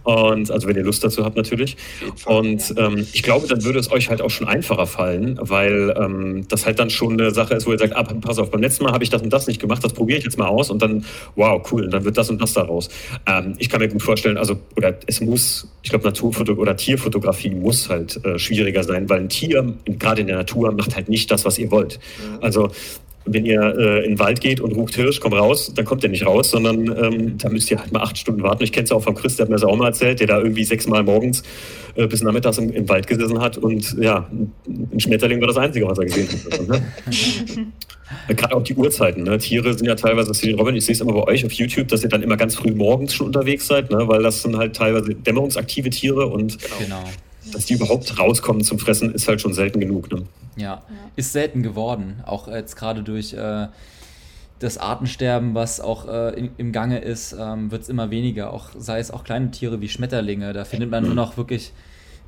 [0.04, 1.76] Und also wenn ihr Lust dazu habt natürlich.
[2.24, 6.46] Und ähm, ich glaube, dann würde es euch halt auch schon einfacher fallen, weil ähm,
[6.48, 8.84] das halt dann schon eine Sache ist, wo ihr sagt, ah, pass auf, beim letzten
[8.84, 10.80] Mal habe ich das und das nicht gemacht, das probiere ich jetzt mal aus und
[10.80, 11.04] dann,
[11.36, 12.88] wow, cool, dann wird das und das daraus.
[13.26, 17.48] Ähm, ich kann mir gut vorstellen, also, oder es muss, ich glaube, Naturfotografie oder Tierfotografie
[17.48, 21.30] muss halt äh, schwieriger sein, weil ein Tier, gerade in der Natur, macht halt nicht
[21.30, 21.98] das, was ihr wollt wollt.
[22.18, 22.42] Mhm.
[22.42, 22.70] Also
[23.24, 26.08] wenn ihr äh, in den Wald geht und ruft Hirsch, komm raus, dann kommt ihr
[26.08, 28.64] nicht raus, sondern ähm, da müsst ihr halt mal acht Stunden warten.
[28.64, 30.26] Ich kenne es ja auch von Chris, der hat mir das auch mal erzählt, der
[30.26, 31.42] da irgendwie sechsmal morgens
[31.94, 34.28] äh, bis nachmittags im, im, Wald gesessen hat und ja,
[34.66, 36.68] ein Schmetterling war das Einzige, was er gesehen hat.
[36.68, 36.82] Ne?
[38.36, 39.24] Gerade auch die Uhrzeiten.
[39.24, 39.36] Ne?
[39.38, 42.08] Tiere sind ja teilweise, Robin, ich sehe es immer bei euch auf YouTube, dass ihr
[42.08, 44.08] dann immer ganz früh morgens schon unterwegs seid, ne?
[44.08, 47.04] weil das sind halt teilweise dämmerungsaktive Tiere und genau
[47.52, 50.10] dass die überhaupt rauskommen zum Fressen, ist halt schon selten genug.
[50.10, 50.24] Ne?
[50.56, 50.82] Ja,
[51.16, 52.22] ist selten geworden.
[52.26, 53.68] Auch jetzt gerade durch äh,
[54.58, 58.52] das Artensterben, was auch äh, in, im Gange ist, ähm, wird es immer weniger.
[58.52, 60.52] Auch sei es auch kleine Tiere wie Schmetterlinge.
[60.52, 61.72] Da findet man nur noch wirklich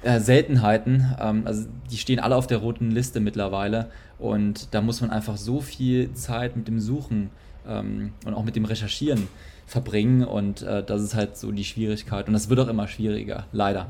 [0.03, 1.15] äh, Seltenheiten.
[1.21, 3.91] Ähm, also die stehen alle auf der roten Liste mittlerweile.
[4.19, 7.31] Und da muss man einfach so viel Zeit mit dem Suchen
[7.67, 9.29] ähm, und auch mit dem Recherchieren
[9.67, 10.25] verbringen.
[10.25, 12.29] Und äh, das ist halt so die Schwierigkeit.
[12.29, 13.89] Und das wird auch immer schwieriger, leider.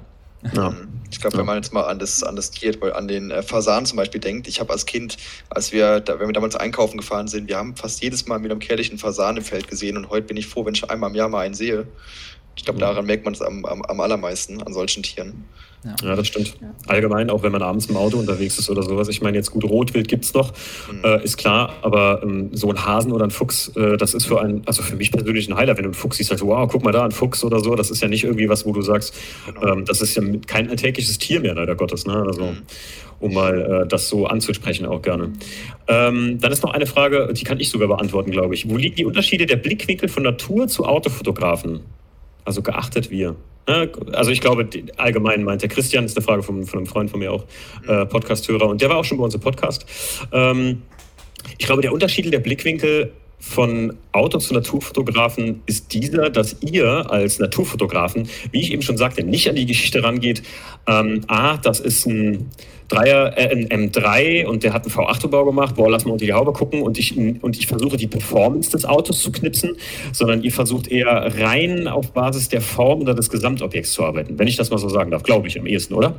[0.54, 0.74] Ja.
[1.10, 3.84] Ich glaube, wenn man jetzt mal an das, an das Tier, an den äh, Fasan
[3.84, 5.16] zum Beispiel denkt, ich habe als Kind,
[5.50, 8.50] als wir, da, wenn wir damals einkaufen gefahren sind, wir haben fast jedes Mal mit
[8.50, 11.16] einem kerlichen Fasan im Feld gesehen und heute bin ich froh, wenn ich einmal im
[11.16, 11.86] Jahr mal einen sehe.
[12.56, 15.44] Ich glaube, daran merkt man es am, am, am allermeisten, an solchen Tieren.
[15.84, 15.96] Ja.
[16.02, 16.56] ja, das stimmt.
[16.60, 16.68] Ja.
[16.88, 19.08] Allgemein, auch wenn man abends im Auto unterwegs ist oder sowas.
[19.08, 20.52] Ich meine, jetzt gut, Rotwild gibt es noch,
[20.92, 21.04] mhm.
[21.04, 24.40] äh, ist klar, aber ähm, so ein Hasen oder ein Fuchs, äh, das ist für
[24.40, 25.78] einen, also für mich persönlich ein Highlight.
[25.78, 27.90] Wenn du einen Fuchs siehst, halt, wow, guck mal da, ein Fuchs oder so, das
[27.90, 29.14] ist ja nicht irgendwie was, wo du sagst,
[29.46, 29.72] genau.
[29.72, 32.06] ähm, das ist ja kein alltägliches Tier mehr, leider Gottes.
[32.06, 32.24] Ne?
[32.26, 32.62] Also, mhm.
[33.20, 35.32] um mal äh, das so anzusprechen, auch gerne.
[35.88, 38.68] Ähm, dann ist noch eine Frage, die kann ich sogar beantworten, glaube ich.
[38.68, 41.80] Wo liegen die Unterschiede der Blickwinkel von Natur zu Autofotografen?
[42.44, 43.36] Also geachtet wir.
[43.68, 43.90] Ne?
[44.12, 47.20] Also ich glaube, allgemein meint der Christian, ist eine Frage von, von einem Freund von
[47.20, 47.44] mir auch,
[47.86, 49.86] äh, Podcast-Hörer, und der war auch schon bei uns im Podcast.
[50.32, 50.82] Ähm,
[51.58, 57.38] ich glaube, der Unterschied der Blickwinkel von Auto- zu Naturfotografen ist dieser, dass ihr als
[57.38, 60.42] Naturfotografen, wie ich eben schon sagte, nicht an die Geschichte rangeht,
[60.86, 62.50] ähm, ah, das ist ein
[62.90, 66.32] Dreier, äh, ein M3 und der hat einen V8-Umbau gemacht, boah, lass mal unter die
[66.32, 69.76] Haube gucken und ich, und ich versuche die Performance des Autos zu knipsen,
[70.12, 74.48] sondern ihr versucht eher rein auf Basis der Form oder des Gesamtobjekts zu arbeiten, wenn
[74.48, 76.14] ich das mal so sagen darf, glaube ich am ehesten, oder?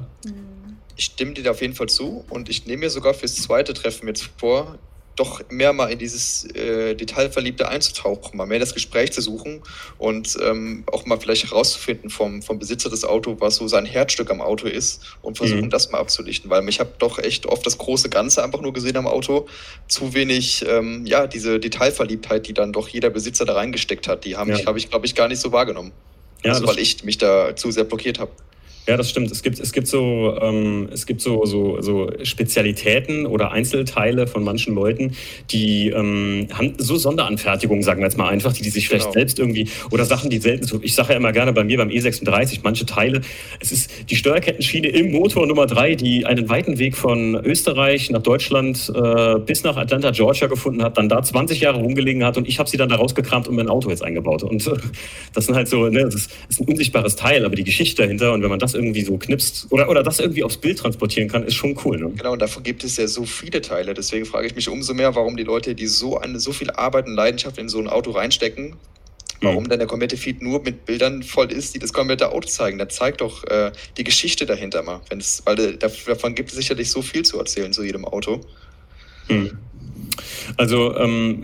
[0.96, 4.08] Ich stimme dir auf jeden Fall zu und ich nehme mir sogar fürs zweite Treffen
[4.08, 4.78] jetzt vor,
[5.22, 9.62] doch mehr mal in dieses äh, Detailverliebte einzutauchen, mal mehr das Gespräch zu suchen
[10.00, 14.32] und ähm, auch mal vielleicht herauszufinden vom, vom Besitzer des Autos, was so sein Herzstück
[14.32, 15.70] am Auto ist und versuchen, mhm.
[15.70, 18.98] das mal abzulichten, weil ich habe doch echt oft das große Ganze einfach nur gesehen
[18.98, 19.48] am Auto,
[19.88, 24.38] zu wenig, ähm, ja, diese Detailverliebtheit, die dann doch jeder Besitzer da reingesteckt hat, die
[24.38, 24.58] habe ja.
[24.58, 25.92] ich, hab ich glaube ich, gar nicht so wahrgenommen.
[26.44, 28.32] Ja, also, weil ich mich da zu sehr blockiert habe.
[28.88, 29.32] Ja, das stimmt.
[29.32, 34.44] Es gibt, es gibt, so, ähm, es gibt so, so, so Spezialitäten oder Einzelteile von
[34.44, 35.16] manchen Leuten,
[35.52, 39.14] die ähm, haben so Sonderanfertigungen, sagen wir jetzt mal einfach, die, die sich vielleicht genau.
[39.14, 40.80] selbst irgendwie oder Sachen, die selten so.
[40.82, 43.22] Ich sage ja immer gerne bei mir beim E36, manche Teile,
[43.60, 48.24] es ist die Steuerkettenschiene im Motor Nummer drei, die einen weiten Weg von Österreich nach
[48.24, 52.48] Deutschland äh, bis nach Atlanta, Georgia gefunden hat, dann da 20 Jahre rumgelegen hat und
[52.48, 54.42] ich habe sie dann da rausgekramt und mein Auto jetzt eingebaut.
[54.42, 54.72] Und äh,
[55.34, 56.16] das sind halt so, ne, das
[56.50, 59.18] ist ein unsichtbares Teil, aber die Geschichte dahinter und wenn man das das irgendwie so
[59.18, 61.98] knipst oder, oder das irgendwie aufs Bild transportieren kann, ist schon cool.
[61.98, 62.12] Ne?
[62.16, 63.94] Genau, und davon gibt es ja so viele Teile.
[63.94, 67.08] Deswegen frage ich mich umso mehr, warum die Leute, die so eine so viel Arbeit
[67.08, 68.76] und Leidenschaft in so ein Auto reinstecken,
[69.42, 69.70] warum mhm.
[69.70, 72.78] dann der komplette Feed nur mit Bildern voll ist, die das komplette Auto zeigen.
[72.78, 75.02] Da zeigt doch äh, die Geschichte dahinter mal.
[75.10, 78.42] Wenn's, weil äh, davon gibt es sicherlich so viel zu erzählen zu jedem Auto.
[79.34, 79.58] Mhm.
[80.58, 81.44] Also ähm,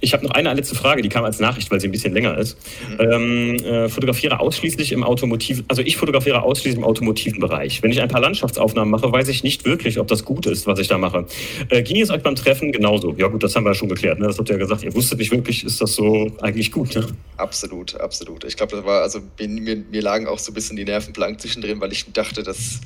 [0.00, 2.36] ich habe noch eine letzte Frage, die kam als Nachricht, weil sie ein bisschen länger
[2.38, 2.58] ist.
[2.90, 3.00] Mhm.
[3.00, 7.82] Ähm, äh, fotografiere ausschließlich im Automotiv, also ich fotografiere ausschließlich im automotiven Bereich.
[7.82, 10.78] Wenn ich ein paar Landschaftsaufnahmen mache, weiß ich nicht wirklich, ob das gut ist, was
[10.78, 11.26] ich da mache.
[11.68, 13.14] Äh, ging es euch beim Treffen genauso?
[13.16, 14.18] Ja gut, das haben wir ja schon geklärt.
[14.18, 14.26] Ne?
[14.26, 14.82] Das habt ihr ja gesagt.
[14.82, 16.94] Ihr wusstet nicht wirklich, ist das so eigentlich gut?
[16.94, 17.06] Ne?
[17.36, 18.44] Absolut, absolut.
[18.44, 21.40] Ich glaube, das war also mir, mir lagen auch so ein bisschen die Nerven blank
[21.40, 22.80] zwischendrin, weil ich dachte, das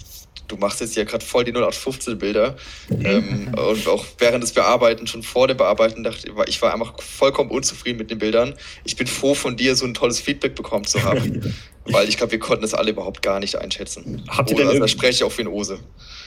[0.49, 2.57] du machst jetzt ja gerade voll die 0815 Bilder.
[2.91, 7.01] Ähm, und auch während des Bearbeiten, schon vor dem Bearbeiten, dachte ich, ich war einfach
[7.03, 8.55] vollkommen unzufrieden mit den Bildern.
[8.84, 11.55] Ich bin froh, von dir so ein tolles Feedback bekommen zu haben.
[11.91, 14.22] weil ich glaube, wir konnten das alle überhaupt gar nicht einschätzen.
[14.28, 15.78] Habt ihr denn also, da spreche ich auch für den Ose.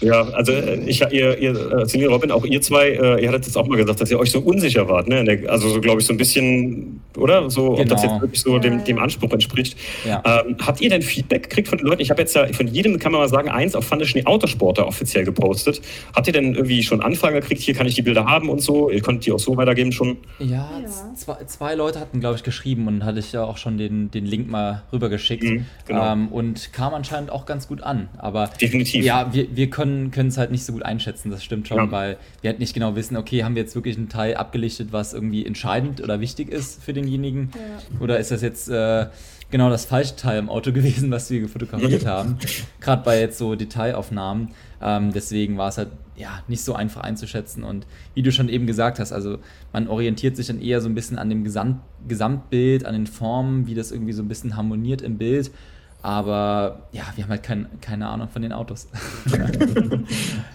[0.02, 3.48] Ja, also äh, ich, ihr, ihr äh, Celine Robin, auch ihr zwei, äh, ihr hattet
[3.48, 5.44] jetzt auch mal gesagt, dass ihr euch so unsicher wart, ne?
[5.48, 7.50] Also so glaube ich so ein bisschen, oder?
[7.50, 7.82] So, genau.
[7.82, 8.22] ob das jetzt genau.
[8.22, 9.78] wirklich so dem, dem Anspruch entspricht.
[10.06, 10.24] Ja.
[10.26, 12.02] Ähm, habt ihr denn Feedback gekriegt von den Leuten?
[12.02, 15.26] Ich habe jetzt ja von jedem, kann man mal sagen, eins auf Fundition Autosporter offiziell
[15.26, 15.82] gepostet.
[16.16, 18.90] Habt ihr denn irgendwie schon Anfragen gekriegt, hier kann ich die Bilder haben und so?
[18.90, 20.18] Ihr könnt die auch so weitergeben schon?
[20.40, 21.16] Ja, ja.
[21.16, 24.26] Zwei, zwei Leute hatten, glaube ich, geschrieben und hatte ich ja auch schon den, den
[24.26, 25.44] Link mal rübergeschickt.
[25.50, 26.14] Mhm, genau.
[26.14, 28.10] ähm, und kam anscheinend auch ganz gut an.
[28.18, 29.04] Aber Definitiv.
[29.04, 31.92] Ja, wir, wir können es halt nicht so gut einschätzen, das stimmt schon, ja.
[31.92, 35.14] weil wir halt nicht genau wissen, okay, haben wir jetzt wirklich einen Teil abgelichtet, was
[35.14, 37.52] irgendwie entscheidend oder wichtig ist für denjenigen?
[37.54, 38.00] Ja.
[38.00, 39.08] Oder ist das jetzt äh,
[39.52, 42.38] genau das falsche Teil im Auto gewesen, was wir fotografiert haben?
[42.80, 44.50] Gerade bei jetzt so Detailaufnahmen.
[44.82, 45.90] Ähm, deswegen war es halt
[46.20, 47.64] ja nicht so einfach einzuschätzen.
[47.64, 49.40] Und wie du schon eben gesagt hast, also
[49.74, 53.68] man orientiert sich dann eher so ein bisschen an dem Gesamt Gesamtbild, an den Formen,
[53.68, 55.52] wie das irgendwie so ein bisschen harmoniert im Bild.
[56.02, 58.88] Aber ja, wir haben halt kein, keine Ahnung von den Autos.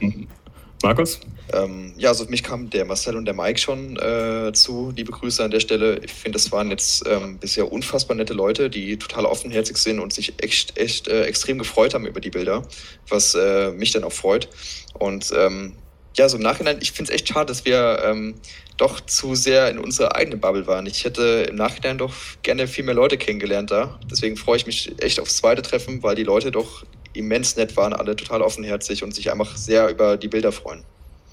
[0.85, 1.19] Markus?
[1.51, 4.93] Ähm, ja, also mich kam der Marcel und der Mike schon äh, zu.
[4.95, 5.99] Liebe Grüße an der Stelle.
[6.05, 10.13] Ich finde, das waren jetzt ähm, bisher unfassbar nette Leute, die total offenherzig sind und
[10.13, 12.69] sich echt, echt äh, extrem gefreut haben über die Bilder,
[13.09, 14.51] was äh, mich dann auch freut.
[14.93, 15.73] Und ähm,
[16.19, 18.35] ja, so im Nachhinein, ich finde es echt schade, dass wir ähm,
[18.77, 20.85] doch zu sehr in unserer eigenen Bubble waren.
[20.85, 22.13] Ich hätte im Nachhinein doch
[22.43, 23.99] gerne viel mehr Leute kennengelernt da.
[24.11, 26.85] Deswegen freue ich mich echt aufs zweite Treffen, weil die Leute doch
[27.15, 30.85] immens nett waren, alle total offenherzig und sich einfach sehr über die Bilder freuen.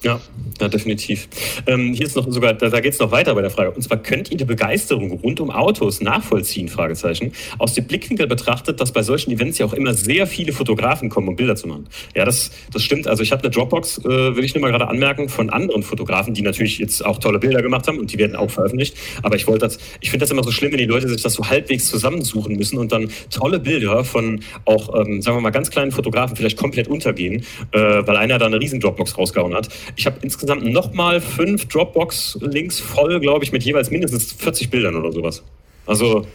[0.02, 0.20] Ja,
[0.60, 1.28] ja definitiv.
[1.66, 3.70] Ähm, hier ist noch sogar, da, da geht es noch weiter bei der Frage.
[3.70, 6.68] Und zwar könnt ihr die Begeisterung rund um Autos nachvollziehen?
[6.68, 7.32] Fragezeichen.
[7.58, 11.28] Aus dem Blickwinkel betrachtet, dass bei solchen Events ja auch immer sehr viele Fotografen kommen,
[11.28, 11.86] um Bilder zu machen.
[12.16, 13.06] Ja, das, das stimmt.
[13.06, 16.34] Also ich habe eine Dropbox, äh, will ich nur mal gerade anmerken, von anderen Fotografen,
[16.34, 18.96] die natürlich jetzt auch tolle Bilder gemacht haben und die werden auch veröffentlicht.
[19.22, 21.34] Aber ich wollte das, ich finde das immer so schlimm, wenn die Leute sich das
[21.34, 25.70] so halbwegs zusammensuchen müssen und dann tolle Bilder von auch, ähm, sagen wir mal, ganz
[25.70, 29.68] kleinen Fotografen vielleicht komplett untergehen, äh, weil einer da eine riesen Dropbox rausgehauen hat.
[29.96, 35.12] Ich habe insgesamt nochmal fünf Dropbox-Links voll, glaube ich, mit jeweils mindestens 40 Bildern oder
[35.12, 35.42] sowas.
[35.86, 36.26] Also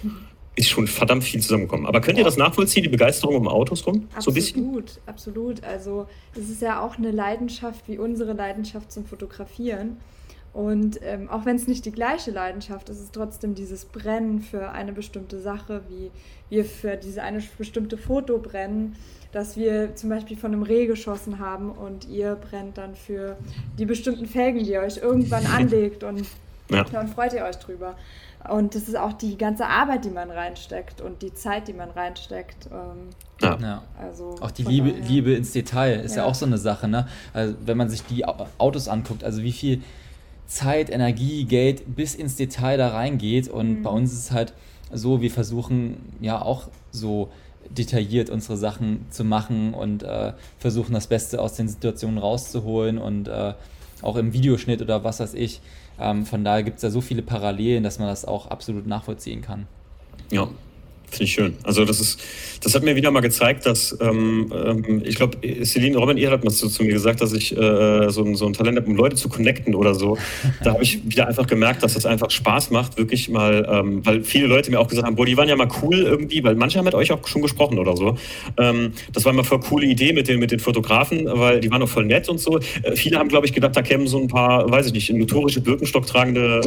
[0.58, 1.86] ist schon verdammt viel zusammengekommen.
[1.86, 4.08] Aber könnt ihr das nachvollziehen, die Begeisterung um Autos rum?
[4.16, 4.84] Absolut, so ein bisschen?
[5.06, 5.64] absolut.
[5.64, 9.98] Also es ist ja auch eine Leidenschaft wie unsere Leidenschaft zum Fotografieren.
[10.54, 14.42] Und ähm, auch wenn es nicht die gleiche Leidenschaft ist, ist es trotzdem dieses Brennen
[14.42, 16.10] für eine bestimmte Sache, wie
[16.50, 18.96] wir für diese eine bestimmte Foto brennen
[19.32, 23.38] dass wir zum Beispiel von einem Reh geschossen haben und ihr brennt dann für
[23.78, 26.26] die bestimmten Felgen, die ihr euch irgendwann anlegt und
[26.70, 26.84] ja.
[26.84, 27.96] dann freut ihr euch drüber.
[28.50, 31.90] Und das ist auch die ganze Arbeit, die man reinsteckt und die Zeit, die man
[31.90, 32.68] reinsteckt.
[32.68, 33.10] Ähm,
[33.42, 33.58] ja.
[33.60, 33.84] ja.
[34.00, 36.24] Also auch die Liebe, Liebe ins Detail ist ja.
[36.24, 36.30] ja.
[36.30, 36.88] auch so eine Sache.
[36.88, 37.08] Ne?
[37.34, 39.82] Also wenn man sich die Autos anguckt, also wie viel
[40.48, 43.50] Zeit, Energie, Geld bis ins Detail da reingeht.
[43.50, 43.84] Und mhm.
[43.84, 44.54] bei uns ist es halt
[44.92, 47.30] so, wir versuchen ja auch so
[47.70, 53.28] detailliert unsere Sachen zu machen und äh, versuchen das Beste aus den Situationen rauszuholen und
[53.28, 53.54] äh,
[54.02, 55.62] auch im Videoschnitt oder was weiß ich.
[56.00, 59.42] Ähm, von daher gibt es da so viele Parallelen, dass man das auch absolut nachvollziehen
[59.42, 59.68] kann.
[60.32, 60.48] Ja,
[61.10, 61.54] Finde ich schön.
[61.64, 62.20] Also das ist,
[62.62, 66.44] das hat mir wieder mal gezeigt, dass ähm, ähm, ich glaube, Celine Robin, ihr habt
[66.44, 68.96] mal zu, zu, mir gesagt, dass ich äh, so, ein, so ein Talent habe, um
[68.98, 70.18] Leute zu connecten oder so.
[70.64, 74.22] Da habe ich wieder einfach gemerkt, dass das einfach Spaß macht, wirklich mal, ähm, weil
[74.24, 76.78] viele Leute mir auch gesagt haben, boah, die waren ja mal cool irgendwie, weil manche
[76.78, 78.18] haben mit euch auch schon gesprochen oder so.
[78.58, 81.82] Ähm, das war immer voll coole Idee mit den, mit den Fotografen, weil die waren
[81.82, 82.60] auch voll nett und so.
[82.84, 85.62] Äh, viele haben, glaube ich, gedacht, da kämen so ein paar, weiß ich nicht, notorische
[85.62, 86.60] Birkenstock tragende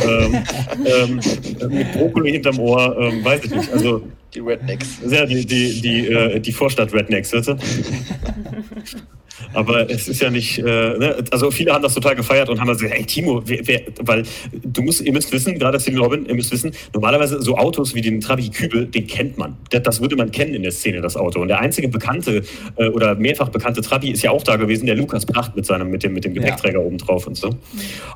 [0.86, 1.20] ähm,
[1.68, 3.70] mit Brokkoli hinterm Ohr, weiß ich nicht.
[3.72, 4.02] Also
[4.34, 4.98] die Rednecks.
[5.08, 7.56] Ja, die, die, die, äh, die Vorstadt-Rednecks, weißt du?
[9.52, 11.24] Aber es ist ja nicht, äh, ne?
[11.30, 14.22] also viele haben das total gefeiert und haben gesagt, hey Timo, wer, wer, weil
[14.52, 18.00] du musst, ihr müsst wissen, gerade Celine Robin, ihr müsst wissen, normalerweise so Autos wie
[18.00, 19.56] den Trabi Kübel, den kennt man.
[19.70, 21.40] Das, das, würde man kennen in der Szene, das Auto.
[21.40, 22.42] Und der einzige bekannte
[22.76, 25.90] äh, oder mehrfach bekannte Trabi ist ja auch da gewesen, der Lukas Pracht mit seinem,
[25.90, 26.84] mit dem, mit dem Gepäckträger ja.
[26.84, 27.50] oben drauf und so.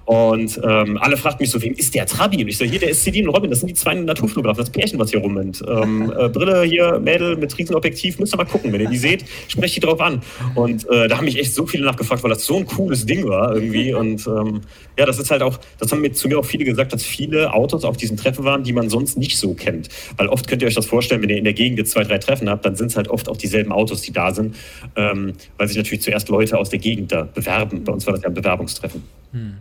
[0.05, 2.43] Und ähm, alle fragten mich so, wem ist der Trabi?
[2.43, 4.99] Und ich so, hier, der ist Celine Robin, das sind die zwei Naturfotografen, das Pärchen,
[4.99, 5.63] was hier rumrennt.
[5.67, 9.25] Ähm, äh, Brille hier, Mädel mit Riesenobjektiv, müsst ihr mal gucken, wenn ihr die seht,
[9.49, 10.23] sprecht die drauf an.
[10.55, 13.29] Und äh, da haben mich echt so viele nachgefragt, weil das so ein cooles Ding
[13.29, 13.95] war irgendwie.
[13.95, 14.61] Und ähm,
[14.99, 17.53] ja, das ist halt auch, das haben mir zu mir auch viele gesagt, dass viele
[17.53, 19.89] Autos auf diesen Treffen waren, die man sonst nicht so kennt.
[20.17, 22.19] Weil oft könnt ihr euch das vorstellen, wenn ihr in der Gegend jetzt zwei, drei
[22.19, 24.57] Treffen habt, dann sind es halt oft auch dieselben Autos, die da sind,
[24.97, 27.85] ähm, weil sich natürlich zuerst Leute aus der Gegend da bewerben.
[27.85, 29.03] Bei uns war das ja ein Bewerbungstreffen.
[29.33, 29.55] Hm.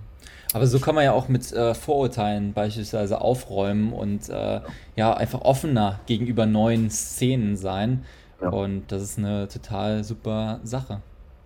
[0.54, 4.62] Aber so kann man ja auch mit äh, Vorurteilen beispielsweise aufräumen und äh,
[4.96, 8.06] ja einfach offener gegenüber neuen Szenen sein.
[8.40, 8.50] Ja.
[8.50, 11.02] Und das ist eine total super Sache.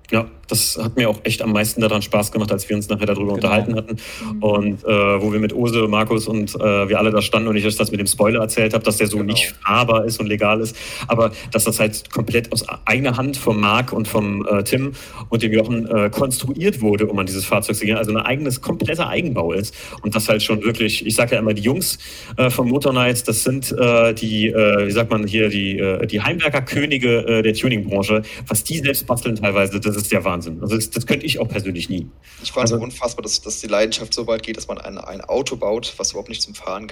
[0.09, 3.07] Ja, das hat mir auch echt am meisten daran Spaß gemacht, als wir uns nachher
[3.07, 3.35] darüber genau.
[3.35, 3.97] unterhalten hatten.
[4.39, 7.65] Und äh, wo wir mit Ose, Markus und äh, wir alle da standen und ich
[7.65, 9.33] euch das mit dem Spoiler erzählt habe, dass der so genau.
[9.33, 10.77] nicht fahrbar ist und legal ist,
[11.07, 14.93] aber dass das halt komplett aus eigener Hand vom Marc und vom äh, Tim
[15.27, 17.97] und dem Jochen äh, konstruiert wurde, um an dieses Fahrzeug zu gehen.
[17.97, 19.75] Also ein eigenes, kompletter Eigenbau ist.
[20.03, 21.97] Und das halt schon wirklich, ich sage ja immer, die Jungs
[22.37, 27.41] äh, vom Motor Nights, das sind äh, die, wie sagt man hier, die, die Heimwerkerkönige
[27.43, 28.21] der Tuningbranche.
[28.47, 30.59] Was die selbst basteln teilweise, das ist der Wahnsinn.
[30.61, 32.07] Also das, das könnte ich auch persönlich nie.
[32.43, 34.97] Ich fand es also, unfassbar, dass, dass die Leidenschaft so weit geht, dass man ein,
[34.97, 36.87] ein Auto baut, was überhaupt nicht zum Fahren,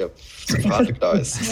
[0.48, 1.40] zum Fahren da ist.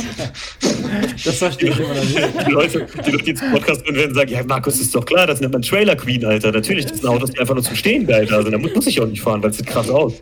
[1.25, 2.47] das verstehe ich immer nicht.
[2.47, 5.41] Die Leute, die durch diesen Podcast hören, werden sagen, ja Markus, ist doch klar, das
[5.41, 6.51] nennt man Trailer Queen, Alter.
[6.51, 8.51] Natürlich, das sind Autos, die einfach nur zum Stehen geil da sind.
[8.51, 10.13] Da muss, muss ich auch nicht fahren, weil es sieht krass aus.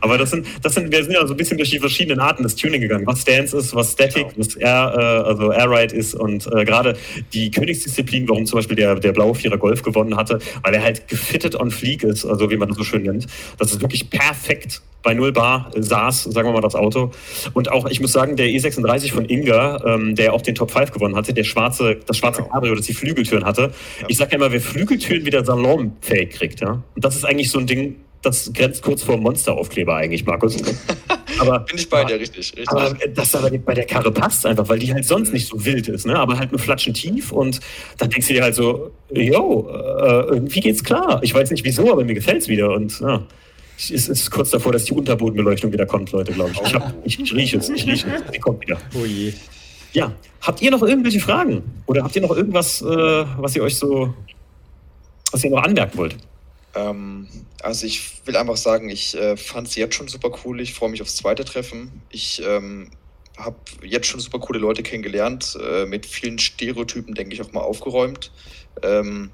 [0.00, 2.42] Aber das sind, das sind, wir sind ja so ein bisschen durch die verschiedenen Arten
[2.42, 3.06] des Tuning gegangen.
[3.06, 4.38] Was Stance ist, was Static, genau.
[4.38, 6.96] was Air, äh, also Air Ride ist und äh, gerade
[7.32, 11.08] die Königsdisziplin, warum zum Beispiel der, der blaue Vierer Golf gewonnen hatte, weil er halt
[11.08, 13.26] gefitted on fleek ist, also wie man das so schön nennt.
[13.58, 17.10] Das ist wirklich perfekt bei 0 Bar saß, sagen wir mal, das Auto.
[17.52, 20.92] Und auch, ich muss sagen, der E36 von Inga, ähm, der auch den Top 5
[20.92, 22.52] gewonnen hatte, der schwarze, das schwarze genau.
[22.52, 23.72] Cabrio, das die Flügeltüren hatte.
[24.00, 24.06] Ja.
[24.08, 26.82] Ich sage ja immer, wer Flügeltüren wieder salonfähig kriegt, ja.
[26.94, 30.56] Und das ist eigentlich so ein Ding, das grenzt kurz vor Monsteraufkleber eigentlich, Markus.
[31.38, 32.52] Aber, Bin ich bei dir, richtig.
[32.56, 32.68] richtig.
[32.68, 35.86] Aber das aber bei der Karre passt einfach, weil die halt sonst nicht so wild
[35.86, 36.18] ist, ne?
[36.18, 37.60] aber halt nur flatschen tief und
[37.98, 41.20] dann denkst du dir halt so, yo, äh, irgendwie geht's klar.
[41.22, 43.22] Ich weiß nicht wieso, aber mir gefällt's wieder und ja.
[43.78, 46.60] Es ist kurz davor, dass die Unterbodenbeleuchtung wieder kommt, Leute, glaube ich.
[46.60, 48.32] Ich, hab, ich, ich rieche es, ich rieche es.
[48.32, 48.76] Die kommt wieder.
[49.00, 49.32] Oh je.
[49.92, 51.62] Ja, habt ihr noch irgendwelche Fragen?
[51.86, 52.86] Oder habt ihr noch irgendwas, äh,
[53.36, 54.12] was ihr euch so,
[55.30, 56.16] was ihr noch anmerken wollt?
[56.74, 57.28] Ähm,
[57.62, 60.60] also ich will einfach sagen, ich äh, fand es jetzt schon super cool.
[60.60, 62.02] Ich freue mich aufs zweite Treffen.
[62.10, 62.90] Ich ähm,
[63.36, 67.60] habe jetzt schon super coole Leute kennengelernt, äh, mit vielen Stereotypen, denke ich, auch mal
[67.60, 68.30] aufgeräumt.
[68.82, 69.30] Ähm,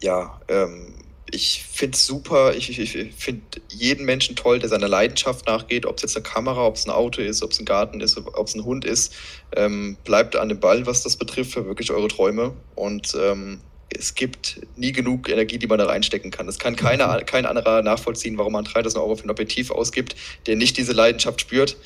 [0.00, 0.94] ja, ähm,
[1.30, 2.54] ich finde es super.
[2.54, 6.22] Ich, ich, ich finde jeden Menschen toll, der seiner Leidenschaft nachgeht, ob es jetzt eine
[6.22, 8.84] Kamera, ob es ein Auto ist, ob es ein Garten ist, ob es ein Hund
[8.84, 9.14] ist.
[9.54, 12.54] Ähm, bleibt an dem Ball, was das betrifft, für wirklich eure Träume.
[12.74, 13.60] Und ähm,
[13.90, 16.48] es gibt nie genug Energie, die man da reinstecken kann.
[16.48, 20.14] Es kann keiner, kein anderer nachvollziehen, warum man 3000 Euro für ein Objektiv ausgibt,
[20.46, 21.76] der nicht diese Leidenschaft spürt.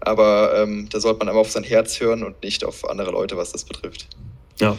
[0.00, 3.36] Aber ähm, da sollte man einmal auf sein Herz hören und nicht auf andere Leute,
[3.36, 4.06] was das betrifft.
[4.58, 4.78] Ja.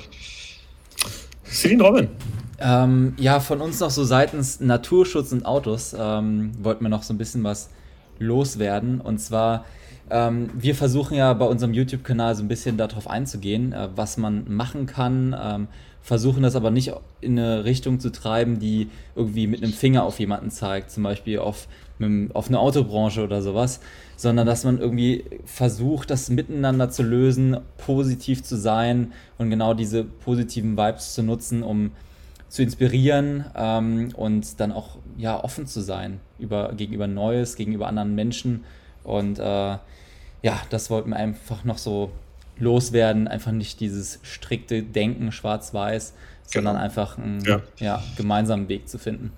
[1.45, 2.09] Celine Robin.
[2.59, 7.13] Ähm, ja, von uns noch so seitens Naturschutz und Autos ähm, wollten wir noch so
[7.13, 7.69] ein bisschen was
[8.19, 9.01] loswerden.
[9.01, 9.65] Und zwar,
[10.09, 14.51] ähm, wir versuchen ja bei unserem YouTube-Kanal so ein bisschen darauf einzugehen, äh, was man
[14.53, 15.35] machen kann.
[15.39, 15.67] Ähm,
[16.01, 20.19] versuchen das aber nicht in eine Richtung zu treiben, die irgendwie mit einem Finger auf
[20.19, 21.67] jemanden zeigt, zum Beispiel auf,
[22.33, 23.79] auf eine Autobranche oder sowas,
[24.15, 30.03] sondern dass man irgendwie versucht, das miteinander zu lösen, positiv zu sein und genau diese
[30.03, 31.91] positiven Vibes zu nutzen, um
[32.49, 38.13] zu inspirieren ähm, und dann auch ja, offen zu sein über, gegenüber Neues, gegenüber anderen
[38.13, 38.65] Menschen.
[39.03, 42.11] Und äh, ja, das wollten wir einfach noch so
[42.57, 46.13] loswerden, einfach nicht dieses strikte Denken schwarz-weiß,
[46.45, 46.85] sondern genau.
[46.85, 47.61] einfach einen ja.
[47.77, 49.31] Ja, gemeinsamen Weg zu finden.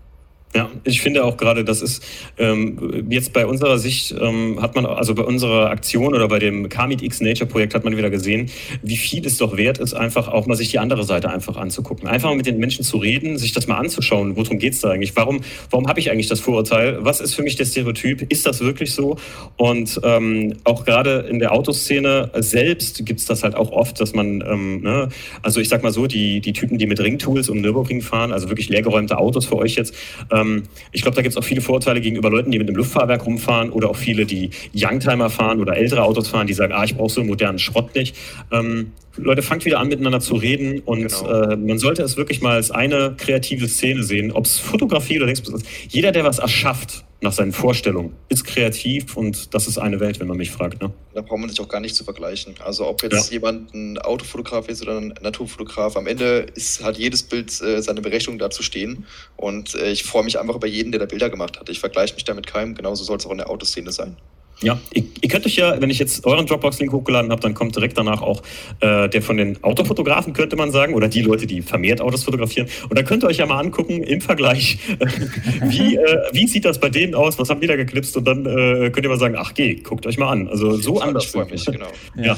[0.55, 2.03] Ja, ich finde auch gerade, das ist
[2.37, 6.69] ähm, jetzt bei unserer Sicht ähm, hat man, also bei unserer Aktion oder bei dem
[6.69, 8.51] Kamit X Nature Projekt hat man wieder gesehen,
[8.83, 12.07] wie viel es doch wert ist, einfach auch mal sich die andere Seite einfach anzugucken.
[12.07, 14.35] Einfach mal mit den Menschen zu reden, sich das mal anzuschauen.
[14.35, 15.15] Worum geht's da eigentlich?
[15.15, 15.41] Warum,
[15.71, 16.99] warum habe ich eigentlich das Vorurteil?
[17.01, 18.31] Was ist für mich der Stereotyp?
[18.31, 19.17] Ist das wirklich so?
[19.57, 24.43] Und ähm, auch gerade in der Autoszene selbst gibt's das halt auch oft, dass man,
[24.47, 25.09] ähm, ne,
[25.41, 28.49] also ich sag mal so, die, die Typen, die mit Ringtools um Nürburgring fahren, also
[28.49, 29.95] wirklich leergeräumte Autos für euch jetzt,
[30.31, 32.75] ähm, ähm, ich glaube, da gibt es auch viele Vorteile gegenüber Leuten, die mit dem
[32.75, 36.83] Luftfahrwerk rumfahren oder auch viele, die Youngtimer fahren oder ältere Autos fahren, die sagen, ah,
[36.83, 38.15] ich brauche so einen modernen Schrott nicht.
[38.51, 41.51] Ähm, Leute, fangt wieder an, miteinander zu reden und genau.
[41.51, 45.27] äh, man sollte es wirklich mal als eine kreative Szene sehen, ob es Fotografie oder
[45.27, 45.65] Links ist.
[45.89, 50.27] Jeder, der was erschafft nach seinen Vorstellungen, ist kreativ und das ist eine Welt, wenn
[50.27, 50.81] man mich fragt.
[50.81, 50.91] Ne?
[51.13, 52.55] Da braucht man sich auch gar nicht zu vergleichen.
[52.63, 53.33] Also ob jetzt ja.
[53.33, 58.01] jemand ein Autofotograf ist oder ein Naturfotograf, am Ende ist, hat jedes Bild äh, seine
[58.01, 59.05] Berechnung da zu stehen
[59.37, 61.69] und äh, ich freue mich einfach über jeden, der da Bilder gemacht hat.
[61.69, 64.17] Ich vergleiche mich da mit keinem, genauso soll es auch in der Autoszene sein.
[64.61, 67.75] Ja, ihr, ihr, könnt euch ja, wenn ich jetzt euren Dropbox-Link hochgeladen habe, dann kommt
[67.75, 68.41] direkt danach auch
[68.79, 72.69] äh, der von den Autofotografen, könnte man sagen, oder die Leute, die vermehrt Autos fotografieren.
[72.89, 74.77] Und dann könnt ihr euch ja mal angucken im Vergleich,
[75.67, 78.45] wie, äh, wie sieht das bei denen aus, was haben die da geknipst und dann
[78.45, 80.47] äh, könnt ihr mal sagen, ach geh, guckt euch mal an.
[80.47, 81.25] Also so anders.
[81.25, 81.87] Ich freue mich, genau.
[82.15, 82.23] ja.
[82.23, 82.37] ja.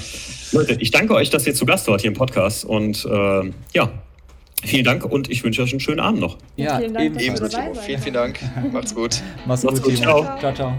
[0.52, 3.92] Leute, ich danke euch, dass ihr zu Gast wart hier im Podcast und äh, ja,
[4.64, 6.38] Vielen Dank und ich wünsche euch einen schönen Abend noch.
[6.56, 7.22] Ja, vielen Dank.
[7.22, 7.46] Ebenso.
[7.86, 8.40] Vielen, vielen Dank.
[8.72, 9.22] Macht's gut.
[9.46, 10.24] Macht's gut, Ciao.
[10.40, 10.74] ciao, ciao.